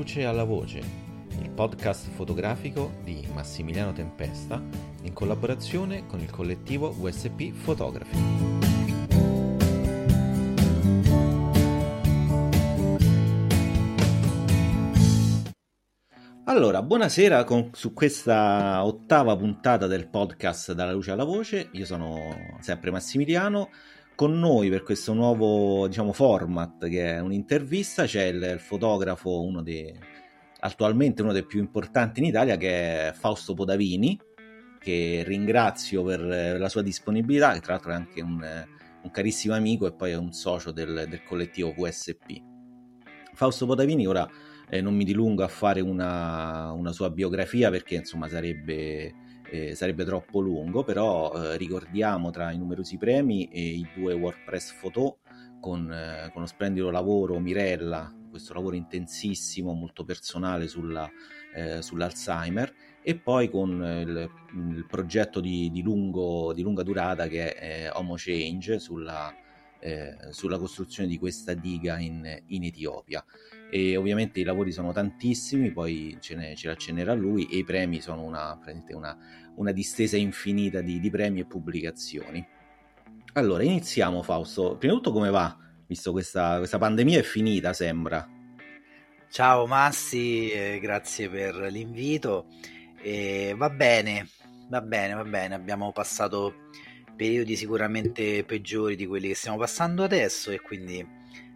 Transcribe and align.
luce 0.00 0.24
alla 0.24 0.44
voce, 0.44 0.78
il 1.42 1.50
podcast 1.50 2.08
fotografico 2.08 2.94
di 3.04 3.28
Massimiliano 3.34 3.92
Tempesta 3.92 4.58
in 5.02 5.12
collaborazione 5.12 6.06
con 6.06 6.20
il 6.20 6.30
collettivo 6.30 6.94
USP 6.98 7.52
Photography. 7.52 8.18
Allora, 16.44 16.80
buonasera 16.80 17.44
con, 17.44 17.68
su 17.74 17.92
questa 17.92 18.82
ottava 18.82 19.36
puntata 19.36 19.86
del 19.86 20.08
podcast 20.08 20.72
Dalla 20.72 20.92
luce 20.92 21.10
alla 21.10 21.24
voce. 21.24 21.68
Io 21.72 21.84
sono 21.84 22.16
sempre 22.60 22.90
Massimiliano 22.90 23.68
con 24.20 24.38
noi 24.38 24.68
per 24.68 24.82
questo 24.82 25.14
nuovo 25.14 25.86
diciamo, 25.86 26.12
format 26.12 26.86
che 26.88 27.14
è 27.14 27.20
un'intervista 27.20 28.04
c'è 28.04 28.24
il, 28.24 28.42
il 28.52 28.60
fotografo, 28.60 29.42
uno 29.42 29.62
dei, 29.62 29.90
attualmente 30.58 31.22
uno 31.22 31.32
dei 31.32 31.46
più 31.46 31.58
importanti 31.58 32.20
in 32.20 32.26
Italia, 32.26 32.58
che 32.58 33.08
è 33.08 33.12
Fausto 33.14 33.54
Podavini, 33.54 34.20
che 34.78 35.22
ringrazio 35.26 36.04
per 36.04 36.20
la 36.20 36.68
sua 36.68 36.82
disponibilità, 36.82 37.54
che 37.54 37.60
tra 37.60 37.72
l'altro 37.72 37.92
è 37.92 37.94
anche 37.94 38.20
un, 38.20 38.66
un 39.04 39.10
carissimo 39.10 39.54
amico 39.54 39.86
e 39.86 39.94
poi 39.94 40.10
è 40.10 40.16
un 40.18 40.34
socio 40.34 40.70
del, 40.70 41.06
del 41.08 41.22
collettivo 41.24 41.72
VSP. 41.72 42.42
Fausto 43.32 43.64
Podavini 43.64 44.06
ora 44.06 44.28
eh, 44.68 44.82
non 44.82 44.94
mi 44.94 45.04
dilungo 45.04 45.44
a 45.44 45.48
fare 45.48 45.80
una, 45.80 46.72
una 46.72 46.92
sua 46.92 47.08
biografia 47.08 47.70
perché 47.70 47.94
insomma 47.94 48.28
sarebbe 48.28 49.14
eh, 49.50 49.74
sarebbe 49.74 50.04
troppo 50.04 50.40
lungo, 50.40 50.84
però 50.84 51.32
eh, 51.32 51.56
ricordiamo 51.56 52.30
tra 52.30 52.50
i 52.52 52.58
numerosi 52.58 52.96
premi 52.96 53.48
eh, 53.48 53.60
i 53.60 53.88
due 53.94 54.14
WordPress 54.14 54.74
Photo 54.80 55.18
con, 55.60 55.92
eh, 55.92 56.30
con 56.32 56.42
lo 56.42 56.46
splendido 56.46 56.90
lavoro 56.90 57.38
Mirella, 57.38 58.14
questo 58.30 58.54
lavoro 58.54 58.76
intensissimo, 58.76 59.72
molto 59.72 60.04
personale 60.04 60.68
sulla, 60.68 61.10
eh, 61.54 61.82
sull'Alzheimer 61.82 62.72
e 63.02 63.16
poi 63.16 63.50
con 63.50 63.70
il, 63.70 64.30
il 64.54 64.86
progetto 64.86 65.40
di, 65.40 65.70
di, 65.70 65.82
lungo, 65.82 66.52
di, 66.52 66.62
lunga 66.62 66.82
durata 66.82 67.26
che 67.26 67.54
è 67.54 67.90
Homo 67.92 68.14
Change 68.16 68.78
sulla, 68.78 69.34
eh, 69.80 70.16
sulla 70.30 70.58
costruzione 70.58 71.08
di 71.08 71.18
questa 71.18 71.54
diga 71.54 71.98
in, 71.98 72.42
in 72.46 72.64
Etiopia 72.64 73.24
e 73.70 73.96
ovviamente 73.96 74.40
i 74.40 74.44
lavori 74.44 74.72
sono 74.72 74.92
tantissimi, 74.92 75.70
poi 75.70 76.16
ce, 76.20 76.34
ne, 76.34 76.56
ce 76.56 76.66
l'accennerà 76.66 77.14
lui 77.14 77.46
e 77.46 77.58
i 77.58 77.64
premi 77.64 78.00
sono 78.00 78.22
una, 78.22 78.58
una, 78.88 79.16
una 79.54 79.72
distesa 79.72 80.16
infinita 80.16 80.80
di, 80.80 80.98
di, 80.98 81.08
premi 81.08 81.40
e 81.40 81.46
pubblicazioni. 81.46 82.44
Allora, 83.34 83.62
iniziamo 83.62 84.22
Fausto. 84.22 84.76
Prima 84.76 84.94
di 84.94 85.00
tutto 85.00 85.12
come 85.12 85.30
va? 85.30 85.56
Visto 85.86 86.10
questa, 86.10 86.58
questa 86.58 86.78
pandemia 86.78 87.20
è 87.20 87.22
finita, 87.22 87.72
sembra. 87.72 88.28
Ciao 89.30 89.66
Massi, 89.66 90.50
eh, 90.50 90.80
grazie 90.80 91.30
per 91.30 91.54
l'invito. 91.70 92.46
Eh, 93.00 93.54
va 93.56 93.70
bene, 93.70 94.28
va 94.68 94.80
bene, 94.80 95.14
va 95.14 95.24
bene. 95.24 95.54
Abbiamo 95.54 95.92
passato 95.92 96.68
periodi 97.14 97.54
sicuramente 97.54 98.42
peggiori 98.44 98.96
di 98.96 99.06
quelli 99.06 99.28
che 99.28 99.34
stiamo 99.34 99.58
passando 99.58 100.02
adesso 100.02 100.50
e 100.50 100.60
quindi 100.60 101.06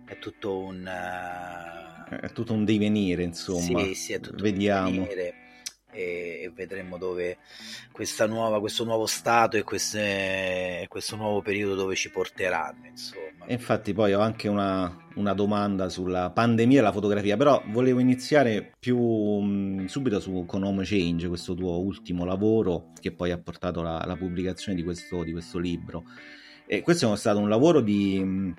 è 0.06 0.18
tutto 0.18 0.58
un... 0.58 0.86
Uh 0.86 1.93
è 2.08 2.30
tutto 2.33 2.52
un 2.52 2.64
divenire, 2.64 3.22
insomma. 3.22 3.83
Sì, 3.83 3.94
sì, 3.94 4.12
è 4.12 4.20
tutto 4.20 4.42
Vediamo. 4.42 4.88
un 4.88 4.92
divenire 4.92 5.34
e, 5.94 6.50
vedremo 6.55 6.98
dove 6.98 7.38
nuova, 8.28 8.61
questo 8.61 8.84
nuovo 8.84 9.06
stato 9.06 9.56
e 9.56 9.62
queste, 9.62 10.86
questo 10.88 11.16
nuovo 11.16 11.41
periodo 11.41 11.74
dove 11.74 11.94
ci 11.94 12.11
porteranno, 12.11 12.86
insomma. 12.86 13.46
Infatti 13.46 13.92
poi 13.92 14.12
ho 14.12 14.20
anche 14.20 14.48
una, 14.48 15.06
una, 15.14 15.33
domanda 15.33 15.88
sulla 15.88 16.30
pandemia 16.30 16.80
e 16.80 16.83
la 16.83 16.92
fotografia, 16.92 17.36
però 17.36 17.62
volevo 17.69 18.01
iniziare 18.01 18.73
più 18.78 18.98
mh, 18.98 19.86
subito 19.86 20.18
su, 20.20 20.45
con 20.46 20.64
Home 20.64 20.84
Change, 20.84 21.28
questo 21.28 21.55
tuo 21.55 21.78
ultimo 21.78 22.24
lavoro 22.24 22.90
che 23.01 23.12
poi 23.12 23.30
ha 23.30 23.39
portato 23.39 23.80
alla 23.80 24.17
pubblicazione 24.17 24.77
di 24.77 24.83
questo, 24.83 25.23
di 25.23 25.33
questo 25.33 25.58
libro. 25.58 26.05
E 26.67 26.80
questo 26.80 27.12
è 27.12 27.17
stato 27.17 27.39
un 27.39 27.48
lavoro 27.48 27.80
di, 27.80 28.52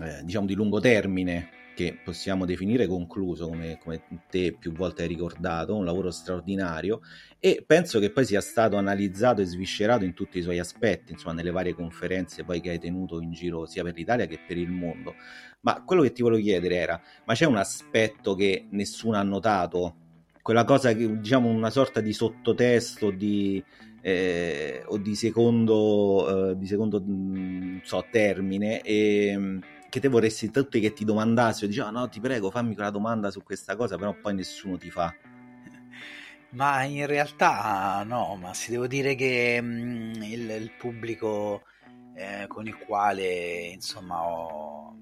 eh, 0.00 0.22
diciamo, 0.22 0.46
di 0.46 0.54
lungo 0.54 0.78
termine, 0.78 1.50
che 1.74 1.98
possiamo 2.02 2.46
definire 2.46 2.86
concluso, 2.86 3.48
come, 3.48 3.78
come, 3.82 4.02
te 4.30 4.56
più 4.58 4.72
volte 4.72 5.02
hai 5.02 5.08
ricordato, 5.08 5.76
un 5.76 5.84
lavoro 5.84 6.10
straordinario 6.10 7.00
e 7.38 7.62
penso 7.66 7.98
che 7.98 8.10
poi 8.10 8.24
sia 8.24 8.40
stato 8.40 8.76
analizzato 8.76 9.42
e 9.42 9.44
sviscerato 9.44 10.04
in 10.04 10.14
tutti 10.14 10.38
i 10.38 10.42
suoi 10.42 10.58
aspetti, 10.58 11.12
insomma, 11.12 11.34
nelle 11.34 11.50
varie 11.50 11.74
conferenze 11.74 12.44
poi 12.44 12.60
che 12.60 12.70
hai 12.70 12.78
tenuto 12.78 13.20
in 13.20 13.32
giro 13.32 13.66
sia 13.66 13.82
per 13.82 13.94
l'Italia 13.94 14.26
che 14.26 14.38
per 14.46 14.56
il 14.56 14.70
mondo. 14.70 15.14
Ma 15.60 15.82
quello 15.84 16.02
che 16.02 16.12
ti 16.12 16.22
volevo 16.22 16.40
chiedere 16.40 16.76
era, 16.76 17.00
ma 17.24 17.34
c'è 17.34 17.46
un 17.46 17.56
aspetto 17.56 18.34
che 18.34 18.66
nessuno 18.70 19.16
ha 19.16 19.22
notato? 19.22 19.96
Quella 20.40 20.64
cosa 20.64 20.94
che, 20.94 21.20
diciamo, 21.20 21.48
una 21.48 21.70
sorta 21.70 22.00
di 22.00 22.12
sottotesto 22.12 23.10
di, 23.10 23.62
eh, 24.02 24.82
o 24.86 24.98
di 24.98 25.14
secondo, 25.14 26.50
eh, 26.50 26.58
di 26.58 26.66
secondo 26.66 27.02
mm, 27.02 27.78
so, 27.82 28.04
termine 28.10 28.82
e 28.82 29.60
che 29.94 30.00
te 30.00 30.08
vorresti 30.08 30.50
tutti 30.50 30.80
che 30.80 30.92
ti 30.92 31.04
domandassero, 31.04 31.68
dici, 31.68 31.78
oh, 31.78 31.90
no, 31.90 32.08
ti 32.08 32.18
prego, 32.18 32.50
fammi 32.50 32.74
quella 32.74 32.90
domanda 32.90 33.30
su 33.30 33.44
questa 33.44 33.76
cosa, 33.76 33.96
però 33.96 34.12
poi 34.20 34.34
nessuno 34.34 34.76
ti 34.76 34.90
fa. 34.90 35.14
Ma 36.50 36.82
in 36.82 37.06
realtà 37.06 38.02
no, 38.04 38.36
ma 38.36 38.54
si 38.54 38.70
devo 38.72 38.88
dire 38.88 39.14
che 39.14 39.60
mh, 39.60 39.66
mm, 39.66 40.22
il, 40.22 40.50
il, 40.50 40.72
pubblico 40.76 41.62
eh, 42.14 42.46
con 42.48 42.66
il 42.66 42.76
quale 42.76 43.70
insomma 43.72 44.22
ho, 44.22 44.96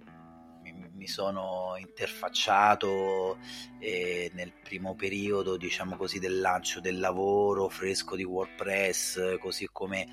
mi, 1.02 1.08
sono 1.08 1.74
interfacciato 1.78 3.38
eh, 3.78 4.30
nel 4.34 4.52
primo 4.62 4.94
periodo, 4.94 5.56
diciamo 5.56 5.96
così, 5.96 6.18
del 6.18 6.40
lancio 6.40 6.80
del 6.80 7.00
lavoro 7.00 7.68
fresco 7.68 8.16
di 8.16 8.24
WordPress, 8.24 9.38
così 9.38 9.68
come 9.70 10.08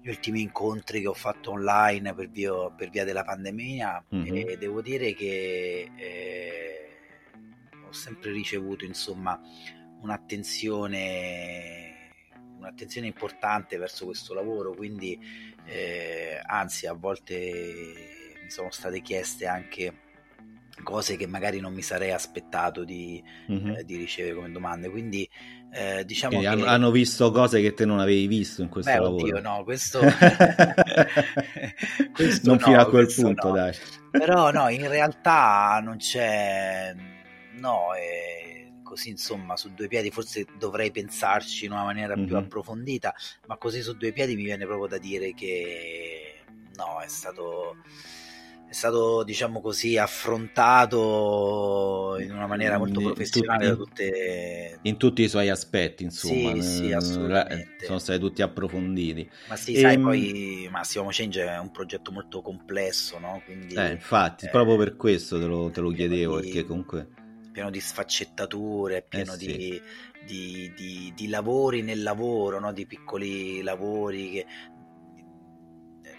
gli 0.00 0.08
ultimi 0.10 0.42
incontri 0.42 1.00
che 1.00 1.08
ho 1.08 1.14
fatto 1.14 1.50
online 1.52 2.14
per 2.14 2.28
via, 2.28 2.70
per 2.70 2.90
via 2.90 3.04
della 3.04 3.24
pandemia 3.24 4.04
mm-hmm. 4.14 4.48
e 4.48 4.58
devo 4.58 4.82
dire 4.82 5.14
che 5.14 5.90
eh, 5.96 6.88
ho 7.86 7.92
sempre 7.92 8.30
ricevuto 8.30 8.84
insomma 8.84 9.40
un'attenzione, 10.02 12.12
un'attenzione 12.58 13.06
importante 13.06 13.78
verso 13.78 14.04
questo 14.04 14.34
lavoro 14.34 14.74
quindi 14.74 15.18
eh, 15.64 16.38
anzi 16.44 16.86
a 16.86 16.92
volte 16.92 18.36
mi 18.42 18.50
sono 18.50 18.70
state 18.70 19.00
chieste 19.00 19.46
anche 19.46 20.03
cose 20.82 21.16
che 21.16 21.26
magari 21.26 21.60
non 21.60 21.72
mi 21.72 21.82
sarei 21.82 22.12
aspettato 22.12 22.84
di, 22.84 23.22
mm-hmm. 23.50 23.76
eh, 23.76 23.84
di 23.84 23.96
ricevere 23.96 24.34
come 24.34 24.50
domande. 24.50 24.90
Quindi 24.90 25.28
eh, 25.72 26.04
diciamo 26.04 26.40
che... 26.40 26.46
hanno 26.46 26.90
visto 26.90 27.30
cose 27.30 27.60
che 27.60 27.74
te 27.74 27.84
non 27.84 28.00
avevi 28.00 28.26
visto 28.26 28.62
in 28.62 28.68
questo 28.68 28.90
Beh, 28.90 28.98
lavoro. 28.98 29.22
Oddio, 29.22 29.40
no, 29.40 29.64
questo... 29.64 30.00
questo 32.12 32.48
non 32.48 32.56
no, 32.58 32.64
fino 32.64 32.80
a 32.80 32.88
quel 32.88 33.12
punto, 33.14 33.48
no. 33.48 33.54
dai. 33.54 33.74
Però 34.10 34.50
no, 34.50 34.68
in 34.68 34.88
realtà 34.88 35.80
non 35.82 35.98
c'è... 35.98 36.94
No, 37.56 37.94
è 37.94 38.44
così 38.94 39.08
insomma 39.08 39.56
su 39.56 39.74
due 39.74 39.88
piedi 39.88 40.12
forse 40.12 40.46
dovrei 40.56 40.92
pensarci 40.92 41.64
in 41.64 41.72
una 41.72 41.82
maniera 41.82 42.14
mm-hmm. 42.14 42.26
più 42.26 42.36
approfondita, 42.36 43.12
ma 43.46 43.56
così 43.56 43.82
su 43.82 43.96
due 43.96 44.12
piedi 44.12 44.36
mi 44.36 44.44
viene 44.44 44.66
proprio 44.66 44.86
da 44.86 44.98
dire 44.98 45.34
che 45.34 46.44
no, 46.76 47.00
è 47.00 47.08
stato 47.08 47.78
stato, 48.74 49.22
diciamo 49.24 49.60
così, 49.60 49.96
affrontato 49.96 50.98
in 52.20 52.30
una 52.32 52.46
maniera 52.46 52.76
molto 52.76 53.00
professionale 53.00 53.68
in, 53.68 53.76
tutte... 53.76 54.78
in 54.82 54.96
tutti 54.96 55.22
i 55.22 55.28
suoi 55.28 55.48
aspetti, 55.48 56.02
insomma. 56.04 56.54
Sì, 56.54 56.62
sì, 56.62 56.92
assolutamente. 56.92 57.86
Sono 57.86 57.98
stati 57.98 58.18
tutti 58.18 58.42
approfonditi. 58.42 59.30
Ma 59.48 59.56
sì, 59.56 59.72
e... 59.74 59.80
sai, 59.80 59.94
ehm, 59.94 60.02
poi 60.02 60.68
Massimo 60.70 61.08
Change 61.10 61.44
è 61.44 61.58
un 61.58 61.70
progetto 61.70 62.12
molto 62.12 62.42
complesso, 62.42 63.18
no? 63.18 63.40
Quindi, 63.44 63.74
eh, 63.74 63.92
infatti, 63.92 64.46
eh, 64.46 64.50
proprio 64.50 64.76
per 64.76 64.96
questo 64.96 65.38
te 65.38 65.46
lo, 65.46 65.70
te 65.70 65.80
lo 65.80 65.90
chiedevo, 65.90 66.40
di, 66.40 66.46
perché 66.50 66.66
comunque... 66.66 67.08
Pieno 67.52 67.70
di 67.70 67.80
sfaccettature, 67.80 69.06
pieno 69.08 69.34
eh, 69.34 69.38
sì. 69.38 69.46
di, 69.46 69.82
di, 70.26 70.72
di, 70.74 71.12
di, 71.14 71.28
lavori 71.28 71.82
nel 71.82 72.02
lavoro, 72.02 72.58
no? 72.58 72.72
di 72.72 72.84
piccoli 72.84 73.62
lavori 73.62 74.30
che 74.30 74.46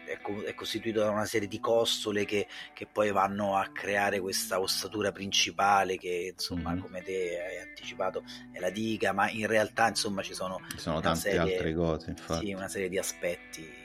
è, 0.05 0.53
costituito 0.53 0.99
da 1.01 1.09
una 1.09 1.25
serie 1.25 1.47
di 1.47 1.59
costole 1.59 2.25
che, 2.25 2.47
che, 2.73 2.85
poi 2.85 3.11
vanno 3.11 3.55
a 3.55 3.69
creare 3.71 4.19
questa 4.19 4.59
ossatura 4.59 5.11
principale 5.11 5.97
che 5.97 6.31
insomma 6.33 6.71
mm-hmm. 6.71 6.79
come 6.79 7.01
te 7.01 7.39
hai 7.39 7.67
anticipato 7.67 8.23
è 8.51 8.59
la 8.59 8.69
diga 8.69 9.11
ma 9.11 9.29
in 9.29 9.47
realtà 9.47 9.87
insomma 9.87 10.21
ci 10.21 10.33
sono, 10.33 10.61
ci 10.69 10.79
sono 10.79 10.99
tante 10.99 11.19
serie, 11.19 11.39
altre 11.39 11.73
cose 11.73 12.09
infatti. 12.11 12.45
Sì, 12.45 12.53
una 12.53 12.67
serie 12.67 12.89
di 12.89 12.97
aspetti 12.97 13.83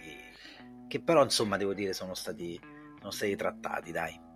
che 0.88 1.00
però 1.00 1.22
insomma 1.22 1.56
devo 1.56 1.72
dire 1.72 1.93
sono 1.93 2.14
stati, 2.14 2.58
sono 2.99 3.11
stati 3.11 3.37
trattati 3.37 3.93
dai 3.93 4.28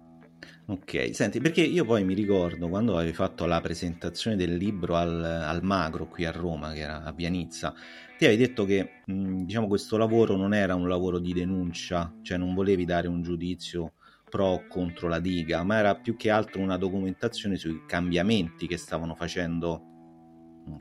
Ok, 0.67 1.11
senti, 1.13 1.41
perché 1.41 1.61
io 1.61 1.85
poi 1.85 2.05
mi 2.05 2.15
ricordo 2.15 2.69
quando 2.69 2.97
avevi 2.97 3.13
fatto 3.13 3.45
la 3.45 3.61
presentazione 3.61 4.35
del 4.35 4.57
libro 4.57 4.97
al, 4.97 5.23
al 5.23 5.63
Magro 5.63 6.07
qui 6.07 6.25
a 6.25 6.31
Roma, 6.31 6.73
che 6.73 6.81
era 6.81 7.03
a 7.03 7.13
Pianizza, 7.13 7.75
ti 8.17 8.27
avevi 8.27 8.43
detto 8.45 8.65
che 8.65 9.03
diciamo 9.07 9.67
questo 9.67 9.97
lavoro 9.97 10.37
non 10.37 10.55
era 10.55 10.75
un 10.75 10.89
lavoro 10.89 11.19
di 11.19 11.33
denuncia, 11.33 12.15
cioè 12.23 12.39
non 12.39 12.55
volevi 12.55 12.85
dare 12.85 13.09
un 13.09 13.23
giudizio 13.23 13.95
pro 14.35 14.47
o 14.47 14.67
contro 14.67 15.09
la 15.09 15.21
diga, 15.21 15.63
ma 15.63 15.79
era 15.79 15.95
più 15.97 16.17
che 16.17 16.31
altro 16.31 16.61
una 16.61 16.77
documentazione 16.77 17.57
sui 17.57 17.85
cambiamenti 17.87 18.67
che 18.67 18.77
stavano 18.77 19.15
facendo, 19.15 19.83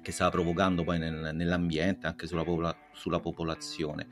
che 0.02 0.12
stava 0.12 0.32
provocando 0.32 0.84
poi 0.84 0.98
nel, 1.00 1.32
nell'ambiente, 1.34 2.08
anche 2.08 2.26
sulla, 2.26 2.44
popola- 2.44 2.76
sulla, 2.94 3.20
popolazione. 3.20 4.08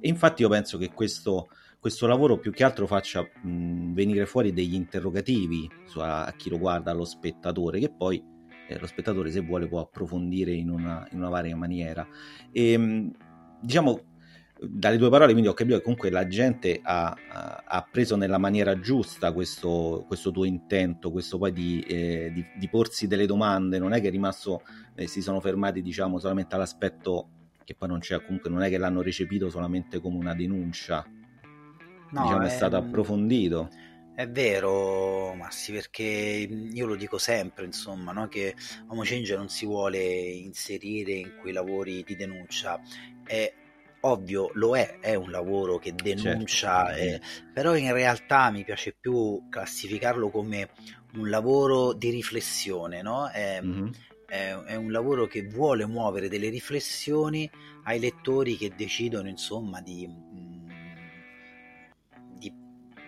E 0.00 0.08
infatti 0.08 0.42
io 0.42 0.48
penso 0.48 0.78
che 0.78 0.92
questo, 0.92 1.48
questo 1.80 2.06
lavoro 2.06 2.38
più 2.38 2.52
che 2.52 2.62
altro 2.62 2.86
faccia 2.86 3.22
mh, 3.22 3.94
venire 3.94 4.26
fuori 4.26 4.52
degli 4.52 4.74
interrogativi 4.74 5.68
a, 5.96 6.26
a, 6.26 6.32
chi 6.34 6.50
lo 6.50 6.58
guarda, 6.58 6.92
allo 6.92 7.04
spettatore, 7.04 7.80
che 7.80 7.90
poi 7.90 8.22
eh, 8.68 8.78
lo 8.78 8.86
spettatore 8.86 9.30
se 9.30 9.40
vuole 9.40 9.66
può 9.66 9.80
approfondire 9.80 10.52
in 10.52 10.70
una, 10.70 11.06
in 11.12 11.18
una 11.18 11.28
varia 11.28 11.56
maniera. 11.56 12.06
E, 12.52 12.76
mh, 12.76 13.10
diciamo 13.60 14.00
dalle 14.60 14.98
tue 14.98 15.10
parole 15.10 15.32
quindi 15.32 15.48
ho 15.48 15.52
capito 15.52 15.76
che 15.76 15.82
comunque 15.82 16.10
la 16.10 16.26
gente 16.26 16.80
ha, 16.82 17.14
ha 17.64 17.88
preso 17.90 18.16
nella 18.16 18.38
maniera 18.38 18.78
giusta 18.78 19.32
questo, 19.32 20.04
questo, 20.06 20.30
tuo 20.30 20.44
intento, 20.44 21.10
questo 21.10 21.38
poi 21.38 21.52
di, 21.52 21.80
eh, 21.80 22.30
di, 22.32 22.44
di, 22.56 22.68
porsi 22.68 23.06
delle 23.06 23.26
domande, 23.26 23.78
non 23.78 23.92
è 23.92 24.00
che 24.00 24.08
è 24.08 24.10
rimasto, 24.10 24.62
eh, 24.94 25.06
si 25.06 25.22
sono 25.22 25.40
fermati 25.40 25.82
diciamo 25.82 26.18
solamente 26.18 26.54
all'aspetto 26.54 27.28
che 27.64 27.74
poi 27.74 27.88
non 27.88 27.98
c'è, 27.98 28.22
comunque 28.24 28.50
non 28.50 28.62
è 28.62 28.68
che 28.68 28.78
l'hanno 28.78 29.02
recepito 29.02 29.50
solamente 29.50 30.00
come 30.00 30.18
una 30.18 30.34
denuncia, 30.34 31.04
no, 32.10 32.22
diciamo 32.22 32.42
è, 32.42 32.46
è 32.46 32.50
stato 32.50 32.76
approfondito. 32.76 33.70
È 34.14 34.28
vero, 34.28 35.34
Massi, 35.34 35.72
perché 35.72 36.02
io 36.02 36.86
lo 36.86 36.94
dico 36.94 37.18
sempre, 37.18 37.64
insomma, 37.64 38.12
no? 38.12 38.28
che 38.28 38.54
Homo 38.86 39.02
Change 39.02 39.34
non 39.34 39.48
si 39.48 39.66
vuole 39.66 40.00
inserire 40.00 41.12
in 41.14 41.36
quei 41.40 41.52
lavori 41.52 42.04
di 42.04 42.14
denuncia, 42.14 42.80
è 43.24 43.52
ovvio 44.02 44.50
lo 44.54 44.76
è, 44.76 44.98
è 45.00 45.14
un 45.14 45.30
lavoro 45.30 45.78
che 45.78 45.94
denuncia, 45.94 46.94
certo. 46.94 47.02
eh, 47.02 47.20
però 47.52 47.74
in 47.74 47.92
realtà 47.92 48.50
mi 48.50 48.62
piace 48.62 48.94
più 48.98 49.48
classificarlo 49.48 50.30
come 50.30 50.70
un 51.14 51.28
lavoro 51.28 51.92
di 51.92 52.10
riflessione, 52.10 53.02
no? 53.02 53.28
È, 53.28 53.60
mm-hmm. 53.60 53.88
è, 54.26 54.54
è, 54.54 54.74
un 54.76 54.92
lavoro 54.92 55.26
che 55.26 55.42
vuole 55.46 55.86
muovere 55.86 56.28
delle 56.28 56.50
riflessioni 56.50 57.50
ai 57.84 57.98
lettori 57.98 58.56
che 58.56 58.72
decidono, 58.76 59.28
insomma, 59.28 59.80
di, 59.80 60.08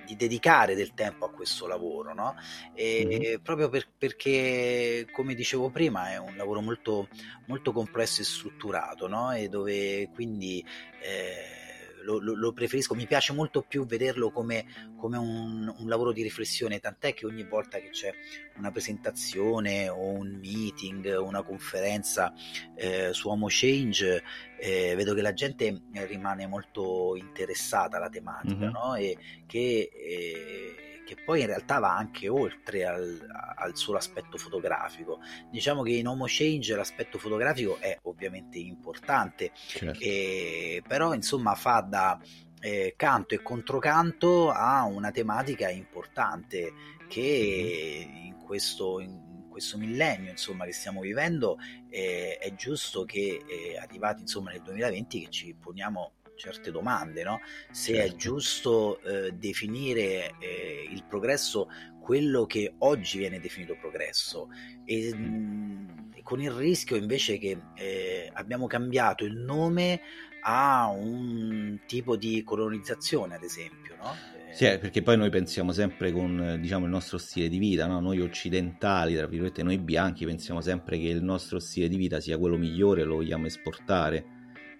di 0.06 0.17
dedicare 0.17 0.75
del 0.75 0.94
tempo 0.94 1.26
a 1.26 1.31
questo 1.31 1.67
lavoro, 1.67 2.14
no? 2.14 2.37
E, 2.75 3.05
mm-hmm. 3.05 3.43
Proprio 3.43 3.69
per, 3.69 3.88
perché, 3.99 5.06
come 5.12 5.35
dicevo 5.35 5.69
prima, 5.69 6.12
è 6.12 6.19
un 6.19 6.37
lavoro 6.37 6.61
molto, 6.62 7.08
molto 7.47 7.73
complesso 7.73 8.23
e 8.23 8.25
strutturato, 8.25 9.06
no? 9.08 9.32
E 9.32 9.49
dove 9.49 10.08
quindi... 10.14 10.64
Eh, 11.00 11.64
lo, 12.06 12.20
lo, 12.20 12.35
lo, 12.37 12.53
preferisco, 12.53 12.94
mi 12.94 13.06
piace 13.06 13.32
molto 13.32 13.62
più 13.62 13.85
vederlo 13.85 14.31
come, 14.31 14.64
come 14.97 15.19
un, 15.19 15.75
un, 15.76 15.88
lavoro 15.88 16.12
di 16.12 16.23
riflessione, 16.23 16.79
tant'è 16.79 17.12
che 17.12 17.26
ogni 17.26 17.43
volta 17.43 17.79
che 17.79 17.91
c'è 17.91 18.12
una 18.56 18.70
presentazione 18.70 19.88
o 19.88 20.12
un 20.12 20.38
meeting, 20.41 21.19
una 21.20 21.43
conferenza 21.43 22.32
eh, 22.76 23.12
su 23.12 23.29
Homo 23.29 23.47
Change, 23.49 24.23
eh, 24.58 24.94
vedo 24.94 25.14
che 25.14 25.23
la 25.23 25.32
gente 25.32 25.82
rimane 26.06 26.47
molto 26.47 27.17
interessata 27.17 27.97
alla 27.97 28.08
tematica 28.08 28.55
mm-hmm. 28.55 28.70
no? 28.70 28.94
e 28.94 29.19
che 29.47 29.91
eh, 29.93 30.95
che 31.06 31.17
poi 31.25 31.43
in 31.43 31.47
realtà 31.47 31.79
va 31.79 31.97
anche 31.97 32.29
oltre 32.29 32.85
al, 32.85 33.25
al, 33.56 33.76
solo 33.76 33.97
aspetto 33.97 34.37
fotografico. 34.37 35.20
Diciamo 35.49 35.82
che 35.82 35.93
in 35.93 36.08
Homo 36.08 36.25
Change 36.26 36.75
l'aspetto 36.75 37.17
fotografico 37.17 37.79
è 37.79 37.97
ovviamente 38.03 38.58
importante, 38.58 39.53
certo. 39.55 40.00
e, 40.00 40.82
però 40.87 41.14
insomma 41.14 41.55
fa 41.55 41.81
da 41.81 42.20
eh, 42.61 42.94
canto 42.97 43.35
e 43.35 43.43
controcanto 43.43 44.50
a 44.50 44.82
una 44.82 45.12
tematica 45.12 45.70
importante 45.70 46.73
che 47.08 48.06
mm-hmm. 48.06 48.25
in 48.25 48.37
questo... 48.44 49.00
In, 49.00 49.25
questo 49.56 49.79
millennio 49.79 50.31
insomma, 50.31 50.67
che 50.67 50.73
stiamo 50.75 51.00
vivendo 51.00 51.56
eh, 51.88 52.37
è 52.38 52.55
giusto 52.55 53.06
che 53.06 53.43
eh, 53.49 53.79
arrivati 53.79 54.20
insomma, 54.20 54.50
nel 54.50 54.61
2020 54.61 55.20
che 55.20 55.31
ci 55.31 55.55
poniamo 55.58 56.16
certe 56.37 56.71
domande, 56.71 57.23
no? 57.23 57.41
se 57.71 57.94
certo. 57.94 58.12
è 58.12 58.17
giusto 58.17 59.00
eh, 59.03 59.33
definire 59.33 60.35
eh, 60.38 60.88
il 60.91 61.05
progresso 61.05 61.69
quello 62.00 62.47
che 62.47 62.75
oggi 62.79 63.19
viene 63.19 63.41
definito 63.41 63.77
progresso 63.77 64.49
e 64.85 65.12
mh, 65.12 65.19
mm, 65.19 65.88
con 66.23 66.41
il 66.41 66.53
rischio 66.53 66.94
invece 66.94 67.38
che 67.38 67.61
eh, 67.75 68.31
abbiamo 68.33 68.69
cambiato 68.69 69.25
il 69.25 69.37
nome 69.37 70.00
a 70.43 70.88
un 70.88 71.81
tipo 71.87 72.17
di 72.17 72.44
colonizzazione 72.44 73.35
ad 73.35 73.43
esempio 73.43 73.97
no? 73.97 74.15
Sì, 74.53 74.65
eh, 74.65 74.79
perché 74.79 75.03
poi 75.03 75.17
noi 75.19 75.29
pensiamo 75.29 75.73
sempre 75.73 76.12
con 76.12 76.59
diciamo, 76.61 76.87
il 76.87 76.91
nostro 76.91 77.19
stile 77.19 77.50
di 77.50 77.59
vita, 77.59 77.87
no? 77.87 78.00
noi 78.00 78.21
occidentali, 78.21 79.15
tra 79.15 79.27
virgolette, 79.27 79.62
noi 79.62 79.77
bianchi, 79.77 80.25
pensiamo 80.25 80.62
sempre 80.62 80.97
che 80.97 81.09
il 81.09 81.23
nostro 81.23 81.59
stile 81.59 81.89
di 81.89 81.97
vita 81.97 82.21
sia 82.21 82.39
quello 82.39 82.56
migliore 82.56 83.03
e 83.03 83.05
lo 83.05 83.17
vogliamo 83.17 83.44
esportare 83.44 84.36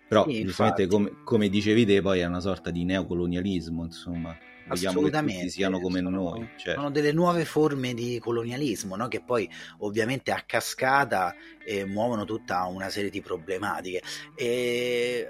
però 0.09 0.25
sì, 0.29 0.45
giustamente 0.45 0.87
come, 0.87 1.23
come, 1.25 1.49
dicevi 1.49 1.85
te 1.85 2.01
poi 2.01 2.21
è 2.21 2.25
una 2.25 2.41
sorta 2.41 2.71
di 2.71 2.85
neocolonialismo, 2.85 3.85
insomma. 3.85 4.37
Vogliamo 4.69 5.01
che 5.03 5.11
tutti 5.11 5.51
siano 5.51 5.79
come 5.79 6.01
sono, 6.01 6.11
noi. 6.11 6.49
Cioè. 6.57 6.75
Sono 6.75 6.91
delle 6.91 7.13
nuove 7.13 7.45
forme 7.45 7.95
di 7.95 8.19
colonialismo, 8.19 8.97
no? 8.97 9.07
che 9.07 9.21
poi 9.21 9.49
ovviamente 9.79 10.33
a 10.33 10.43
cascata 10.45 11.35
eh, 11.65 11.85
muovono 11.85 12.25
tutta 12.25 12.65
una 12.65 12.89
serie 12.89 13.11
di 13.11 13.21
problematiche. 13.21 14.03
E, 14.35 15.27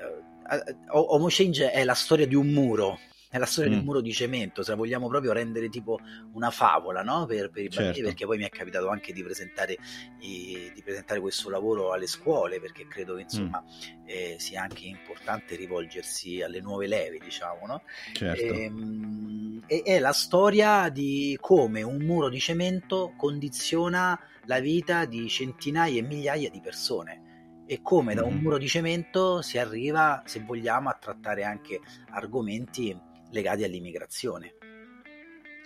eh, 0.50 0.76
Homo 0.88 1.26
Change 1.28 1.70
è 1.70 1.84
la 1.84 1.94
storia 1.94 2.26
di 2.26 2.34
un 2.34 2.48
muro, 2.48 2.98
è 3.28 3.38
la 3.38 3.46
storia 3.46 3.70
mm. 3.70 3.72
di 3.72 3.78
un 3.78 3.84
mm. 3.84 3.86
muro 3.88 4.00
di 4.00 4.12
cemento, 4.12 4.62
se 4.62 4.70
la 4.70 4.76
vogliamo 4.76 5.08
proprio 5.08 5.32
rendere 5.32 5.68
tipo 5.68 5.98
una 6.32 6.50
favola 6.50 7.02
no? 7.02 7.26
per, 7.26 7.50
per, 7.50 7.64
i 7.64 7.68
bambini, 7.68 7.94
certo. 7.94 8.02
perché 8.02 8.26
poi 8.26 8.38
mi 8.38 8.44
è 8.44 8.48
capitato 8.48 8.88
anche 8.88 9.12
di 9.12 9.22
presentare, 9.22 9.76
i, 10.20 10.70
di 10.74 10.82
presentare, 10.82 11.20
questo 11.20 11.50
lavoro 11.50 11.92
alle 11.92 12.06
scuole, 12.06 12.60
perché 12.60 12.86
credo 12.86 13.14
che 13.14 13.22
insomma 13.22 13.62
mm. 13.62 14.04
eh, 14.06 14.36
sia 14.38 14.62
anche 14.62 14.86
importante 14.86 15.56
rivolgersi 15.56 16.42
alle 16.42 16.60
nuove 16.60 16.86
leve, 16.86 17.18
diciamo, 17.18 17.66
no? 17.66 17.82
certo. 18.12 18.42
e, 18.42 18.62
ehm, 18.62 19.62
e, 19.66 19.82
è 19.84 19.98
la 19.98 20.12
storia 20.12 20.88
di 20.88 21.36
come 21.40 21.82
un 21.82 22.02
muro 22.02 22.28
di 22.28 22.38
cemento 22.38 23.14
condiziona 23.16 24.18
la 24.44 24.60
vita 24.60 25.04
di 25.04 25.28
centinaia 25.28 25.98
e 25.98 26.02
migliaia 26.02 26.50
di 26.50 26.60
persone 26.60 27.64
e 27.66 27.82
come 27.82 28.14
da 28.14 28.24
un 28.24 28.34
mm. 28.34 28.42
muro 28.42 28.58
di 28.58 28.68
cemento 28.68 29.42
si 29.42 29.58
arriva, 29.58 30.22
se 30.24 30.40
vogliamo, 30.40 30.88
a 30.88 30.96
trattare 30.98 31.42
anche 31.42 31.80
argomenti 32.10 32.96
legati 33.30 33.64
all'immigrazione. 33.64 34.54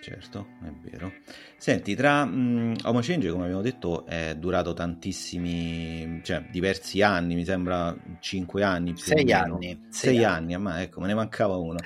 Certo, 0.01 0.47
è 0.63 0.71
vero. 0.89 1.13
Senti, 1.57 1.93
tra 1.93 2.23
um, 2.23 2.75
Homo 2.85 3.01
Change, 3.01 3.29
come 3.29 3.43
abbiamo 3.43 3.61
detto, 3.61 4.05
è 4.07 4.35
durato 4.35 4.73
tantissimi, 4.73 6.21
cioè 6.23 6.43
diversi 6.49 7.03
anni, 7.03 7.35
mi 7.35 7.45
sembra 7.45 7.95
cinque 8.19 8.63
anni. 8.63 8.93
Più 8.93 9.03
sei 9.03 9.31
anni. 9.31 9.79
Sei, 9.89 10.15
sei 10.15 10.23
anni, 10.23 10.55
anni, 10.55 10.63
ma 10.63 10.81
ecco, 10.81 11.01
me 11.01 11.07
ne 11.07 11.13
mancava 11.13 11.55
uno. 11.55 11.77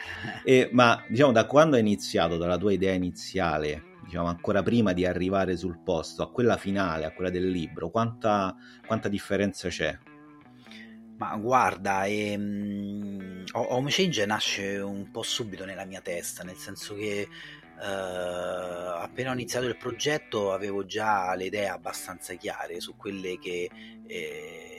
e, 0.45 0.69
ma 0.71 1.03
diciamo, 1.09 1.33
da 1.33 1.45
quando 1.45 1.75
è 1.75 1.79
iniziato, 1.81 2.37
dalla 2.37 2.57
tua 2.57 2.71
idea 2.71 2.93
iniziale, 2.93 3.83
diciamo 4.05 4.27
ancora 4.27 4.63
prima 4.63 4.93
di 4.93 5.05
arrivare 5.05 5.57
sul 5.57 5.79
posto, 5.83 6.23
a 6.23 6.31
quella 6.31 6.55
finale, 6.55 7.03
a 7.03 7.11
quella 7.11 7.29
del 7.29 7.49
libro, 7.49 7.89
quanta, 7.89 8.55
quanta 8.87 9.09
differenza 9.09 9.67
c'è? 9.67 9.97
Ma 11.17 11.35
guarda, 11.37 12.05
ehm, 12.05 13.45
Home 13.53 13.89
Change 13.89 14.25
nasce 14.25 14.77
un 14.77 15.09
po' 15.11 15.23
subito 15.23 15.63
nella 15.63 15.85
mia 15.85 16.01
testa, 16.01 16.43
nel 16.43 16.57
senso 16.57 16.93
che 16.95 17.21
eh, 17.21 17.85
appena 17.85 19.29
ho 19.29 19.33
iniziato 19.33 19.65
il 19.65 19.77
progetto 19.77 20.51
avevo 20.51 20.85
già 20.85 21.33
le 21.35 21.45
idee 21.45 21.67
abbastanza 21.69 22.33
chiare 22.35 22.79
su 22.79 22.95
quelle 22.95 23.37
che... 23.39 23.69
Eh, 24.07 24.74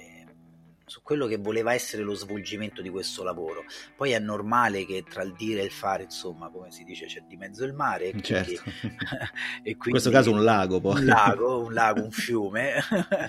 su 0.89 1.03
quello 1.03 1.27
che 1.27 1.37
voleva 1.37 1.75
essere 1.75 2.05
lo 2.05 2.15
svolgimento 2.15 2.81
di 2.81 2.89
questo 2.91 3.25
lavoro. 3.25 3.65
Poi 3.97 4.13
è 4.13 4.21
normale 4.21 4.87
che 4.87 5.03
tra 5.03 5.23
il 5.23 5.35
dire 5.35 5.63
e 5.63 5.65
il 5.65 5.73
fare, 5.73 6.05
insomma, 6.05 6.49
come 6.49 6.71
si 6.71 6.85
dice, 6.85 7.07
c'è 7.07 7.25
di 7.27 7.37
mezzo 7.37 7.65
il 7.65 7.73
mare. 7.73 8.11
Quindi, 8.11 8.23
certo. 8.23 8.63
e 9.65 9.77
quindi, 9.77 9.85
In 9.85 9.91
questo 9.91 10.11
caso 10.11 10.31
un 10.31 10.45
lago 10.45 10.81
poi. 10.81 11.01
Un 11.01 11.05
lago, 11.07 11.65
un, 11.65 11.73
lago, 11.75 12.03
un 12.05 12.13
fiume. 12.13 12.77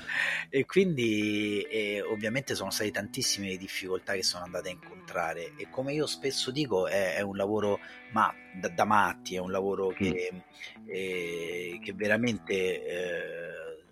e 0.49 0.65
quindi 0.65 1.61
e 1.61 2.01
ovviamente 2.03 2.53
sono 2.53 2.69
state 2.69 2.91
tantissime 2.91 3.47
le 3.47 3.57
difficoltà 3.57 4.13
che 4.13 4.23
sono 4.23 4.43
andate 4.43 4.69
a 4.69 4.73
incontrare. 4.73 5.53
E 5.57 5.67
come 5.71 5.93
io 5.93 6.05
spesso 6.05 6.51
dico, 6.51 6.87
è, 6.87 7.15
è 7.15 7.21
un 7.21 7.35
lavoro 7.35 7.79
ma, 8.11 8.31
da, 8.53 8.69
da, 8.69 8.85
matti, 8.85 9.35
è 9.35 9.39
un 9.39 9.49
lavoro 9.49 9.87
che, 9.89 10.31
mm. 10.31 10.85
eh, 10.85 11.79
che 11.83 11.93
veramente... 11.93 12.85
Eh, 12.85 13.46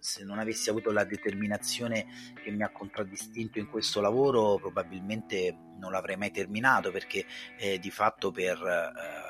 se 0.06 0.24
non 0.24 0.38
avessi 0.38 0.70
avuto 0.70 0.92
la 0.92 1.04
determinazione 1.04 2.06
che 2.44 2.52
mi 2.52 2.62
ha 2.62 2.70
contraddistinto 2.70 3.58
in 3.58 3.68
questo 3.68 4.02
lavoro, 4.02 4.58
probabilmente 4.60 5.58
non 5.80 5.92
l'avrei 5.92 6.16
mai 6.16 6.30
terminato 6.30 6.92
perché 6.92 7.26
eh, 7.58 7.80
di 7.80 7.90
fatto 7.90 8.30
per, 8.30 8.62
eh, 8.62 9.25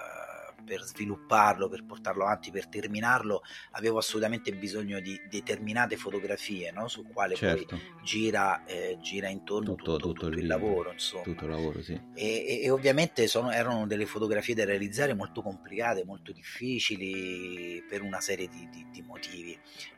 per 0.66 0.82
svilupparlo, 0.82 1.70
per 1.70 1.86
portarlo 1.86 2.24
avanti, 2.24 2.52
per 2.52 2.68
terminarlo, 2.68 3.44
avevo 3.72 4.00
assolutamente 4.00 4.52
bisogno 4.54 5.00
di 5.00 5.20
determinate 5.30 5.96
fotografie 5.96 6.72
no? 6.72 6.88
su 6.88 7.04
quale 7.04 7.36
certo. 7.36 7.78
poi 7.78 8.04
gira, 8.04 8.66
eh, 8.66 8.98
gira 9.00 9.30
intorno 9.30 9.76
tutto, 9.76 9.94
tutto, 9.94 9.98
tutto, 9.98 10.14
tutto 10.26 10.28
il, 10.36 10.40
il, 10.40 10.48
lavoro. 10.48 10.92
Insomma. 10.92 11.24
Tutto 11.24 11.46
il 11.46 11.52
lavoro, 11.52 11.82
sì. 11.82 12.00
E, 12.14 12.62
e 12.64 12.70
ovviamente 12.70 13.28
sono, 13.28 13.52
erano 13.52 13.88
delle 13.88 14.06
fotografie 14.06 14.56
da 14.56 14.66
realizzare 14.66 15.14
molto 15.14 15.42
complicate, 15.42 16.04
molto 16.04 16.32
difficili 16.32 17.84
per 17.88 18.02
una 18.02 18.20
serie 18.20 18.48
di, 18.48 18.68
di, 18.70 18.86
di 18.92 19.02
motivi. 19.02 19.58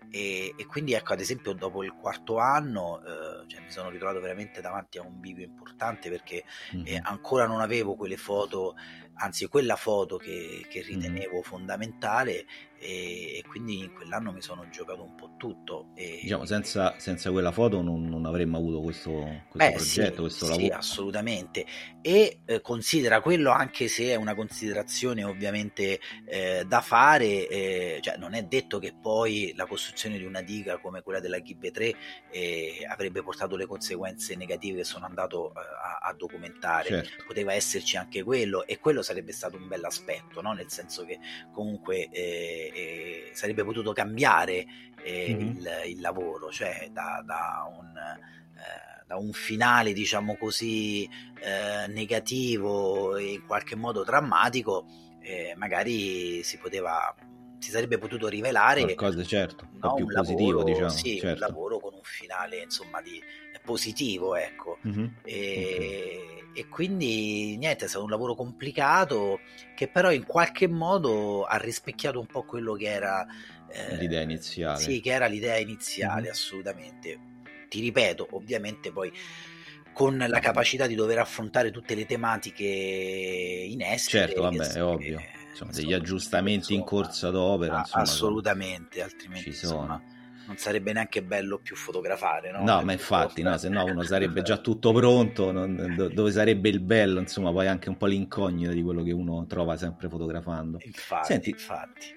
E, 0.10 0.54
e, 0.56 0.66
quindi 0.66 0.94
ecco 0.94 1.14
ad 1.14 1.20
esempio 1.20 1.52
dopo 1.52 1.84
il 1.84 1.94
quarto 1.94 2.38
anno 2.38 3.02
eh, 3.02 3.48
cioè, 3.48 3.62
mi 3.62 3.70
sono 3.70 3.90
ritrovato 3.90 4.22
veramente 4.22 4.62
davanti 4.62 4.98
a 4.98 5.02
un 5.02 5.20
bivio 5.20 5.44
importante 5.44 6.10
perché 6.10 6.46
mm-hmm. 6.76 6.86
eh, 6.86 7.02
ancora 7.04 7.46
non 7.46 7.60
avevo 7.60 7.96
quelle 7.96 8.16
foto 8.16 8.76
anzi 9.18 9.48
quella 9.48 9.76
foto 9.76 10.18
che, 10.18 10.66
che 10.70 10.82
ritenevo 10.82 11.40
mm. 11.40 11.42
fondamentale 11.42 12.46
e, 12.80 13.38
e, 13.38 13.44
quindi 13.48 13.80
in 13.80 13.94
quell'anno 13.94 14.32
mi 14.32 14.42
sono 14.42 14.68
giocato 14.70 15.04
un 15.04 15.16
po' 15.16 15.34
tutto. 15.38 15.90
E, 15.96 16.20
diciamo, 16.22 16.46
senza, 16.46 16.96
senza, 16.98 17.32
quella 17.32 17.52
foto 17.52 17.82
non, 17.82 18.08
non 18.08 18.26
avremmo 18.26 18.58
avuto 18.58 18.82
questo, 18.82 19.12
questo 19.50 19.58
beh, 19.58 19.72
progetto, 19.72 20.14
sì, 20.16 20.22
questo 20.22 20.46
lavoro. 20.48 20.66
Sì, 20.66 20.72
assolutamente. 20.72 21.66
E 22.02 22.42
eh, 22.46 22.62
considera 22.62 23.22
quello 23.22 23.52
anche 23.52 23.88
se 23.88 24.06
è 24.06 24.16
una 24.16 24.36
considerazione 24.36 25.24
ovviamente 25.24 26.00
eh, 26.26 26.64
da 26.68 26.82
fare, 26.82 27.48
eh, 27.48 28.00
cioè 28.02 28.18
non 28.18 28.34
è 28.34 28.44
detto 28.44 28.80
che 28.80 28.94
poi 28.94 29.54
la 29.56 29.66
costruzione 29.66 30.18
di 30.18 30.26
una 30.26 30.42
diga 30.42 30.78
come 30.78 31.02
quella 31.02 31.20
della 31.20 31.40
Ghibbe 31.40 31.72
3 31.72 31.96
eh, 32.32 32.86
avrebbe 32.88 33.24
portato 33.24 33.56
le 33.56 33.66
conseguenze 33.66 34.36
negative 34.36 34.78
che 34.78 34.84
sono 34.84 35.06
andato 35.06 35.50
eh, 35.50 35.60
a, 35.60 36.08
a, 36.08 36.14
documentare. 36.14 36.88
Certo. 36.88 37.24
Poteva 37.26 37.54
esserci 37.54 37.98
anche 37.98 38.24
quello 38.24 38.66
e 38.66 38.80
quello 38.80 39.02
sarebbe 39.02 39.32
stato 39.32 39.58
un 39.58 39.68
bel 39.68 39.84
aspetto, 39.84 40.42
no? 40.42 40.54
nel 40.54 40.70
senso 40.70 41.06
che 41.06 41.20
comunque 41.52 42.10
eh, 42.74 43.30
sarebbe 43.34 43.64
potuto 43.64 43.94
cambiare 43.94 44.66
eh, 45.04 45.34
mm-hmm. 45.34 45.50
il, 45.50 45.70
il, 45.88 46.02
lavoro, 46.02 46.50
cioè 46.52 46.90
da, 46.92 47.24
da, 47.26 47.68
un, 47.70 47.96
eh, 47.96 49.04
da, 49.06 49.18
un, 49.18 49.32
finale 49.32 49.94
diciamo 49.94 50.36
così 50.36 51.04
eh, 51.04 51.88
negativo 51.88 53.16
e 53.16 53.34
in 53.34 53.46
qualche 53.46 53.76
modo 53.76 54.04
drammatico, 54.04 54.86
eh, 55.22 55.54
magari 55.58 56.44
si 56.44 56.58
poteva 56.58 57.16
si 57.60 57.72
sarebbe 57.72 57.98
potuto 57.98 58.28
rivelare 58.28 58.84
qualcosa 58.84 59.24
certo 59.24 59.68
un, 59.74 59.80
no, 59.82 59.94
più 59.96 60.06
un 60.06 60.14
positivo 60.14 60.60
lavoro, 60.60 60.64
diciamo 60.64 60.90
sì, 60.90 61.18
certo. 61.20 61.28
un 61.34 61.40
lavoro 61.40 61.80
con 61.80 61.94
un 61.96 62.04
finale 62.04 62.62
insomma 62.62 63.02
di 63.02 63.20
positivo 63.68 64.36
ecco 64.36 64.78
mm-hmm. 64.88 65.06
e, 65.24 65.74
okay 65.76 66.38
e 66.58 66.70
quindi 66.70 67.56
niente, 67.56 67.86
è 67.86 67.88
stato 67.88 68.04
un 68.04 68.10
lavoro 68.10 68.34
complicato 68.34 69.42
che 69.76 69.88
però 69.88 70.12
in 70.12 70.26
qualche 70.26 70.68
modo 70.68 71.44
ha 71.44 71.56
rispecchiato 71.58 72.20
un 72.20 72.26
po' 72.26 72.42
quello 72.46 72.74
che 72.74 72.88
era 72.88 73.28
eh, 73.70 73.96
l'idea 73.98 74.22
iniziale. 74.22 74.80
Sì, 74.80 75.00
che 75.00 75.12
era 75.12 75.28
l'idea 75.28 75.58
iniziale, 75.58 76.22
mm-hmm. 76.22 76.32
assolutamente. 76.32 77.20
Ti 77.70 77.80
ripeto, 77.80 78.30
ovviamente 78.32 78.92
poi 78.92 79.12
con 79.94 80.18
la 80.18 80.40
capacità 80.40 80.88
di 80.88 80.96
dover 80.96 81.20
affrontare 81.20 81.70
tutte 81.70 81.94
le 81.94 82.08
tematiche 82.08 82.64
in 82.64 83.84
essere. 83.84 84.26
Certo, 84.26 84.42
vabbè, 84.42 84.68
è 84.74 84.84
ovvio. 84.84 85.22
Insomma, 85.52 85.72
degli 85.74 85.94
aggiustamenti 85.94 86.74
insomma, 86.74 86.80
in 86.80 86.86
corsa 86.86 87.30
d'opera. 87.30 87.80
Insomma, 87.82 88.04
assolutamente, 88.04 89.04
altrimenti 89.04 89.54
ci 89.54 89.54
sono. 89.54 89.82
Insomma, 89.82 90.04
non 90.48 90.58
sarebbe 90.58 90.94
neanche 90.94 91.22
bello 91.22 91.60
più 91.60 91.76
fotografare, 91.76 92.52
no? 92.52 92.64
No, 92.64 92.82
ma 92.82 92.94
infatti, 92.94 93.42
no, 93.42 93.58
se 93.58 93.70
no 93.70 93.84
uno 93.86 94.04
sarebbe 94.04 94.42
già 94.42 94.58
tutto 94.58 94.94
pronto, 94.94 95.52
non, 95.52 96.10
dove 96.14 96.32
sarebbe 96.32 96.70
il 96.70 96.80
bello, 96.80 97.20
insomma, 97.20 97.52
poi 97.52 97.68
anche 97.68 97.90
un 97.90 97.98
po' 97.98 98.06
l'incognita 98.08 98.72
di 98.72 98.82
quello 98.82 99.04
che 99.04 99.12
uno 99.12 99.46
trova 99.46 99.78
sempre 99.78 100.10
fotografando. 100.10 100.80
Infatti, 100.82 101.26
Senti, 101.26 101.50
infatti. 101.50 102.16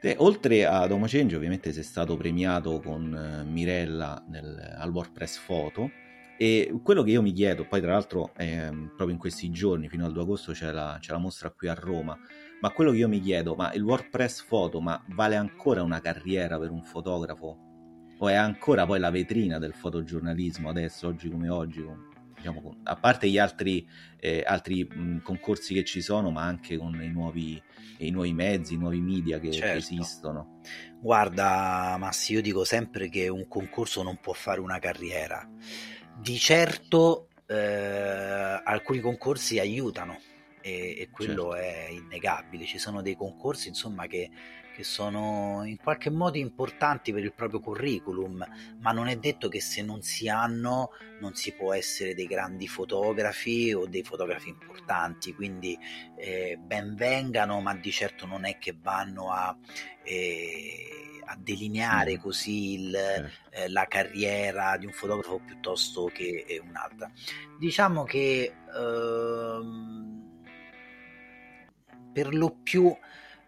Te, 0.00 0.14
oltre 0.18 0.66
a 0.66 0.86
Domo 0.86 1.06
Change, 1.06 1.36
ovviamente 1.36 1.72
sei 1.72 1.82
stato 1.82 2.16
premiato 2.16 2.80
con 2.80 3.44
uh, 3.44 3.50
Mirella 3.50 4.22
nel, 4.28 4.74
al 4.78 4.90
WordPress 4.90 5.38
Photo. 5.46 5.90
E 6.38 6.80
quello 6.82 7.02
che 7.02 7.12
io 7.12 7.22
mi 7.22 7.32
chiedo, 7.32 7.66
poi 7.66 7.80
tra 7.80 7.92
l'altro 7.92 8.32
eh, 8.36 8.68
proprio 8.70 9.08
in 9.08 9.16
questi 9.16 9.50
giorni, 9.50 9.88
fino 9.88 10.04
al 10.04 10.12
2 10.12 10.22
agosto, 10.22 10.52
c'è 10.52 10.70
la, 10.70 10.98
c'è 11.00 11.12
la 11.12 11.18
mostra 11.18 11.50
qui 11.50 11.66
a 11.66 11.72
Roma, 11.72 12.14
ma 12.60 12.70
quello 12.72 12.90
che 12.90 12.98
io 12.98 13.08
mi 13.08 13.20
chiedo, 13.20 13.54
ma 13.54 13.72
il 13.72 13.82
WordPress 13.82 14.44
Photo, 14.44 14.80
ma 14.82 15.02
vale 15.08 15.36
ancora 15.36 15.82
una 15.82 16.00
carriera 16.00 16.58
per 16.58 16.70
un 16.70 16.82
fotografo? 16.82 17.65
O 18.18 18.28
è 18.28 18.34
ancora 18.34 18.86
poi 18.86 18.98
la 18.98 19.10
vetrina 19.10 19.58
del 19.58 19.74
fotogiornalismo 19.74 20.68
adesso, 20.68 21.08
oggi 21.08 21.28
come 21.28 21.48
oggi, 21.48 21.84
diciamo, 22.34 22.78
a 22.84 22.96
parte 22.96 23.28
gli 23.28 23.38
altri, 23.38 23.86
eh, 24.18 24.42
altri 24.46 24.84
mh, 24.84 25.22
concorsi 25.22 25.74
che 25.74 25.84
ci 25.84 26.00
sono, 26.00 26.30
ma 26.30 26.42
anche 26.42 26.76
con 26.76 27.00
i 27.02 27.10
nuovi, 27.10 27.60
i 27.98 28.10
nuovi 28.10 28.32
mezzi, 28.32 28.74
i 28.74 28.78
nuovi 28.78 29.00
media 29.00 29.38
che, 29.38 29.52
certo. 29.52 29.72
che 29.72 29.76
esistono. 29.76 30.60
Guarda, 31.00 31.96
Massi, 31.98 32.32
io 32.32 32.42
dico 32.42 32.64
sempre 32.64 33.08
che 33.08 33.28
un 33.28 33.46
concorso 33.48 34.02
non 34.02 34.18
può 34.20 34.32
fare 34.32 34.60
una 34.60 34.78
carriera. 34.78 35.48
Di 36.18 36.38
certo 36.38 37.28
eh, 37.46 38.60
alcuni 38.64 39.00
concorsi 39.00 39.58
aiutano 39.58 40.18
e, 40.62 40.96
e 40.98 41.08
quello 41.10 41.52
certo. 41.52 41.54
è 41.54 41.88
innegabile. 41.90 42.64
Ci 42.64 42.78
sono 42.78 43.02
dei 43.02 43.14
concorsi, 43.14 43.68
insomma, 43.68 44.06
che 44.06 44.30
che 44.76 44.84
sono 44.84 45.62
in 45.64 45.78
qualche 45.78 46.10
modo 46.10 46.36
importanti 46.36 47.10
per 47.10 47.24
il 47.24 47.32
proprio 47.32 47.60
curriculum, 47.60 48.44
ma 48.80 48.92
non 48.92 49.08
è 49.08 49.16
detto 49.16 49.48
che 49.48 49.58
se 49.58 49.82
non 49.82 50.02
si 50.02 50.28
hanno 50.28 50.90
non 51.18 51.34
si 51.34 51.54
può 51.54 51.72
essere 51.72 52.14
dei 52.14 52.26
grandi 52.26 52.68
fotografi 52.68 53.72
o 53.72 53.86
dei 53.86 54.02
fotografi 54.02 54.50
importanti, 54.50 55.34
quindi 55.34 55.78
eh, 56.18 56.58
ben 56.60 56.94
vengano, 56.94 57.62
ma 57.62 57.74
di 57.74 57.90
certo 57.90 58.26
non 58.26 58.44
è 58.44 58.58
che 58.58 58.76
vanno 58.78 59.32
a... 59.32 59.56
Eh, 60.02 60.90
a 61.28 61.36
delineare 61.36 62.18
così 62.18 62.74
il, 62.74 62.94
eh, 62.94 63.68
la 63.70 63.86
carriera 63.86 64.76
di 64.76 64.86
un 64.86 64.92
fotografo 64.92 65.40
piuttosto 65.44 66.04
che 66.04 66.44
eh, 66.46 66.60
un'altra. 66.60 67.10
Diciamo 67.58 68.04
che 68.04 68.54
ehm, 68.72 70.40
per 72.12 72.32
lo 72.32 72.56
più 72.62 72.96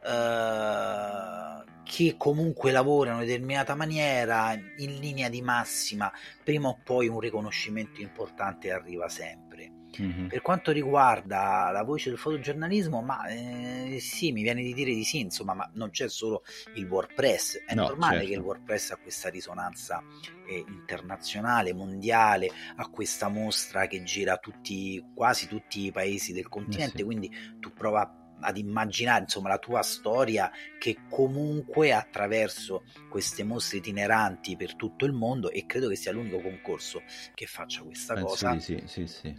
eh, 0.05 1.65
che 1.83 2.15
comunque 2.17 2.71
lavora 2.71 3.11
in 3.11 3.17
una 3.17 3.25
determinata 3.25 3.75
maniera, 3.75 4.53
in 4.53 4.99
linea 4.99 5.29
di 5.29 5.41
massima, 5.41 6.13
prima 6.45 6.69
o 6.69 6.79
poi 6.83 7.09
un 7.09 7.19
riconoscimento 7.19 8.01
importante 8.01 8.71
arriva 8.71 9.09
sempre. 9.09 9.73
Mm-hmm. 10.01 10.27
Per 10.27 10.43
quanto 10.43 10.71
riguarda 10.71 11.71
la 11.73 11.83
voce 11.83 12.11
del 12.11 12.19
fotogiornalismo, 12.19 13.01
ma 13.01 13.27
eh, 13.27 13.99
sì, 14.01 14.33
mi 14.33 14.43
viene 14.43 14.63
di 14.63 14.75
dire 14.75 14.93
di 14.93 15.03
sì, 15.03 15.21
insomma, 15.21 15.55
ma 15.55 15.69
non 15.75 15.91
c'è 15.91 16.09
solo 16.09 16.43
il 16.75 16.87
WordPress, 16.87 17.65
è 17.65 17.75
no, 17.75 17.89
normale 17.89 18.19
certo. 18.19 18.29
che 18.29 18.35
il 18.35 18.41
WordPress 18.41 18.91
ha 18.91 18.97
questa 18.97 19.29
risonanza 19.31 20.03
eh, 20.47 20.65
internazionale, 20.69 21.73
mondiale, 21.73 22.51
ha 22.77 22.89
questa 22.89 23.29
mostra 23.29 23.87
che 23.87 24.03
gira 24.03 24.37
tutti, 24.37 25.03
quasi 25.15 25.49
tutti 25.49 25.87
i 25.87 25.91
paesi 25.91 26.33
del 26.33 26.49
continente, 26.49 26.97
eh 26.97 26.99
sì. 26.99 27.05
quindi 27.05 27.31
tu 27.59 27.73
prova 27.73 28.28
ad 28.41 28.57
immaginare 28.57 29.23
insomma 29.23 29.49
la 29.49 29.59
tua 29.59 29.83
storia 29.83 30.51
che 30.79 30.99
comunque 31.09 31.93
attraverso 31.93 32.85
queste 33.09 33.45
mostre 33.45 33.79
itineranti 33.79 34.57
per 34.57 34.75
tutto 34.77 35.05
il 35.05 35.13
mondo 35.13 35.51
e 35.51 35.67
credo 35.67 35.89
che 35.89 35.97
sia 35.97 36.13
l'unico 36.13 36.41
concorso 36.41 37.03
che 37.35 37.47
faccia 37.47 37.83
questa 37.83 38.15
Penso 38.15 38.29
cosa 38.29 38.59
sì, 38.59 38.83
sì, 38.87 39.07
sì. 39.07 39.35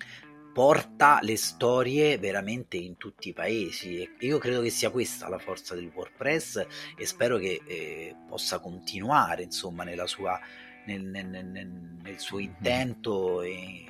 porta 0.54 1.20
le 1.22 1.38
storie 1.38 2.18
veramente 2.18 2.78
in 2.78 2.98
tutti 2.98 3.30
i 3.30 3.34
paesi 3.34 4.02
e 4.02 4.16
io 4.20 4.38
credo 4.38 4.62
che 4.62 4.70
sia 4.70 4.90
questa 4.90 5.30
la 5.30 5.40
forza 5.40 5.76
del 5.76 5.92
WordPress 5.94 6.66
e 6.96 7.06
spero 7.06 7.38
che 7.38 7.62
eh, 7.66 8.16
possa 8.28 8.60
continuare 8.60 9.44
insomma 9.44 9.84
nella 9.84 10.08
sua, 10.08 10.40
nel, 10.86 11.04
nel, 11.04 11.28
nel, 11.28 11.68
nel 12.02 12.20
suo 12.20 12.38
mm-hmm. 12.38 12.48
intento 12.48 13.42
e 13.42 13.90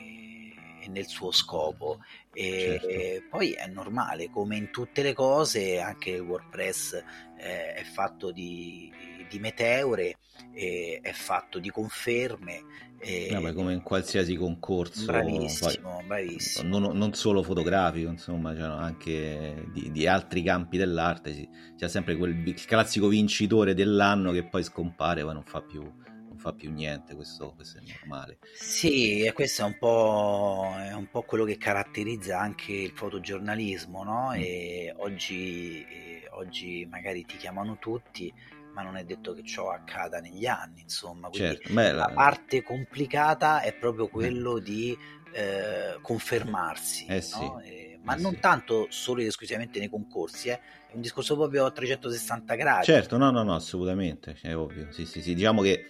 nel 0.89 1.07
suo 1.07 1.31
scopo. 1.31 2.03
E, 2.39 2.79
certo. 2.79 3.27
poi 3.29 3.51
è 3.51 3.67
normale, 3.67 4.29
come 4.29 4.55
in 4.55 4.71
tutte 4.71 5.01
le 5.01 5.11
cose, 5.11 5.81
anche 5.81 6.11
il 6.11 6.21
WordPress 6.21 6.93
eh, 7.37 7.73
è 7.73 7.83
fatto 7.83 8.31
di, 8.31 8.89
di 9.27 9.39
meteore, 9.39 10.15
eh, 10.53 10.99
è 11.01 11.11
fatto 11.11 11.59
di 11.59 11.69
conferme. 11.69 12.87
Eh, 13.01 13.27
no, 13.31 13.53
come 13.53 13.73
in 13.73 13.81
qualsiasi 13.81 14.35
concorso, 14.37 15.03
bravissimo, 15.03 15.89
poi, 15.89 16.05
bravissimo. 16.05 16.79
Non, 16.79 16.97
non, 16.97 17.13
solo 17.13 17.43
fotografico, 17.43 18.09
insomma, 18.09 18.55
cioè 18.55 18.63
anche 18.63 19.65
di, 19.73 19.91
di, 19.91 20.07
altri 20.07 20.41
campi 20.41 20.77
dell'arte. 20.77 21.49
C'è 21.75 21.89
sempre 21.89 22.15
quel 22.15 22.53
classico 22.65 23.09
vincitore 23.09 23.73
dell'anno 23.73 24.31
che 24.31 24.45
poi 24.45 24.63
scompare, 24.63 25.23
poi 25.23 25.33
non 25.33 25.43
fa 25.43 25.61
più 25.61 25.83
fa 26.39 26.53
più 26.53 26.71
niente, 26.71 27.13
questo, 27.13 27.53
questo 27.53 27.79
è 27.79 27.81
normale. 27.81 28.39
Sì, 28.55 29.21
e 29.21 29.33
questo 29.33 29.61
è 29.61 29.65
un, 29.65 29.77
po', 29.77 30.73
è 30.77 30.93
un 30.93 31.09
po' 31.09 31.21
quello 31.23 31.43
che 31.43 31.57
caratterizza 31.57 32.39
anche 32.39 32.71
il 32.71 32.91
fotogiornalismo, 32.91 34.03
no? 34.03 34.29
Mm. 34.29 34.39
E 34.39 34.93
oggi, 34.97 35.83
e 35.83 36.27
oggi 36.31 36.87
magari 36.89 37.25
ti 37.25 37.37
chiamano 37.37 37.77
tutti, 37.77 38.33
ma 38.73 38.81
non 38.81 38.95
è 38.95 39.03
detto 39.03 39.33
che 39.33 39.43
ciò 39.43 39.69
accada 39.69 40.19
negli 40.19 40.45
anni, 40.45 40.81
insomma. 40.81 41.29
Quindi 41.29 41.59
certo, 41.59 41.73
la... 41.73 41.91
la 41.91 42.11
parte 42.13 42.63
complicata 42.63 43.61
è 43.61 43.73
proprio 43.73 44.07
quello 44.07 44.55
mm. 44.55 44.63
di 44.63 44.97
eh, 45.33 45.99
confermarsi, 46.01 47.05
eh 47.05 47.21
sì. 47.21 47.39
no? 47.39 47.61
ma 48.01 48.15
eh 48.15 48.21
non 48.21 48.33
sì. 48.33 48.39
tanto 48.39 48.87
solo 48.89 49.21
ed 49.21 49.27
esclusivamente 49.27 49.79
nei 49.79 49.89
concorsi, 49.89 50.49
eh. 50.49 50.59
è 50.87 50.95
un 50.95 51.01
discorso 51.01 51.35
proprio 51.35 51.65
a 51.65 51.71
360 51.71 52.55
gradi. 52.55 52.85
Certo, 52.85 53.17
no, 53.17 53.29
no, 53.29 53.43
no, 53.43 53.55
assolutamente, 53.55 54.37
è 54.41 54.55
ovvio. 54.55 54.91
Sì, 54.91 55.05
sì, 55.05 55.21
sì. 55.21 55.33
Diciamo 55.33 55.61
che 55.61 55.89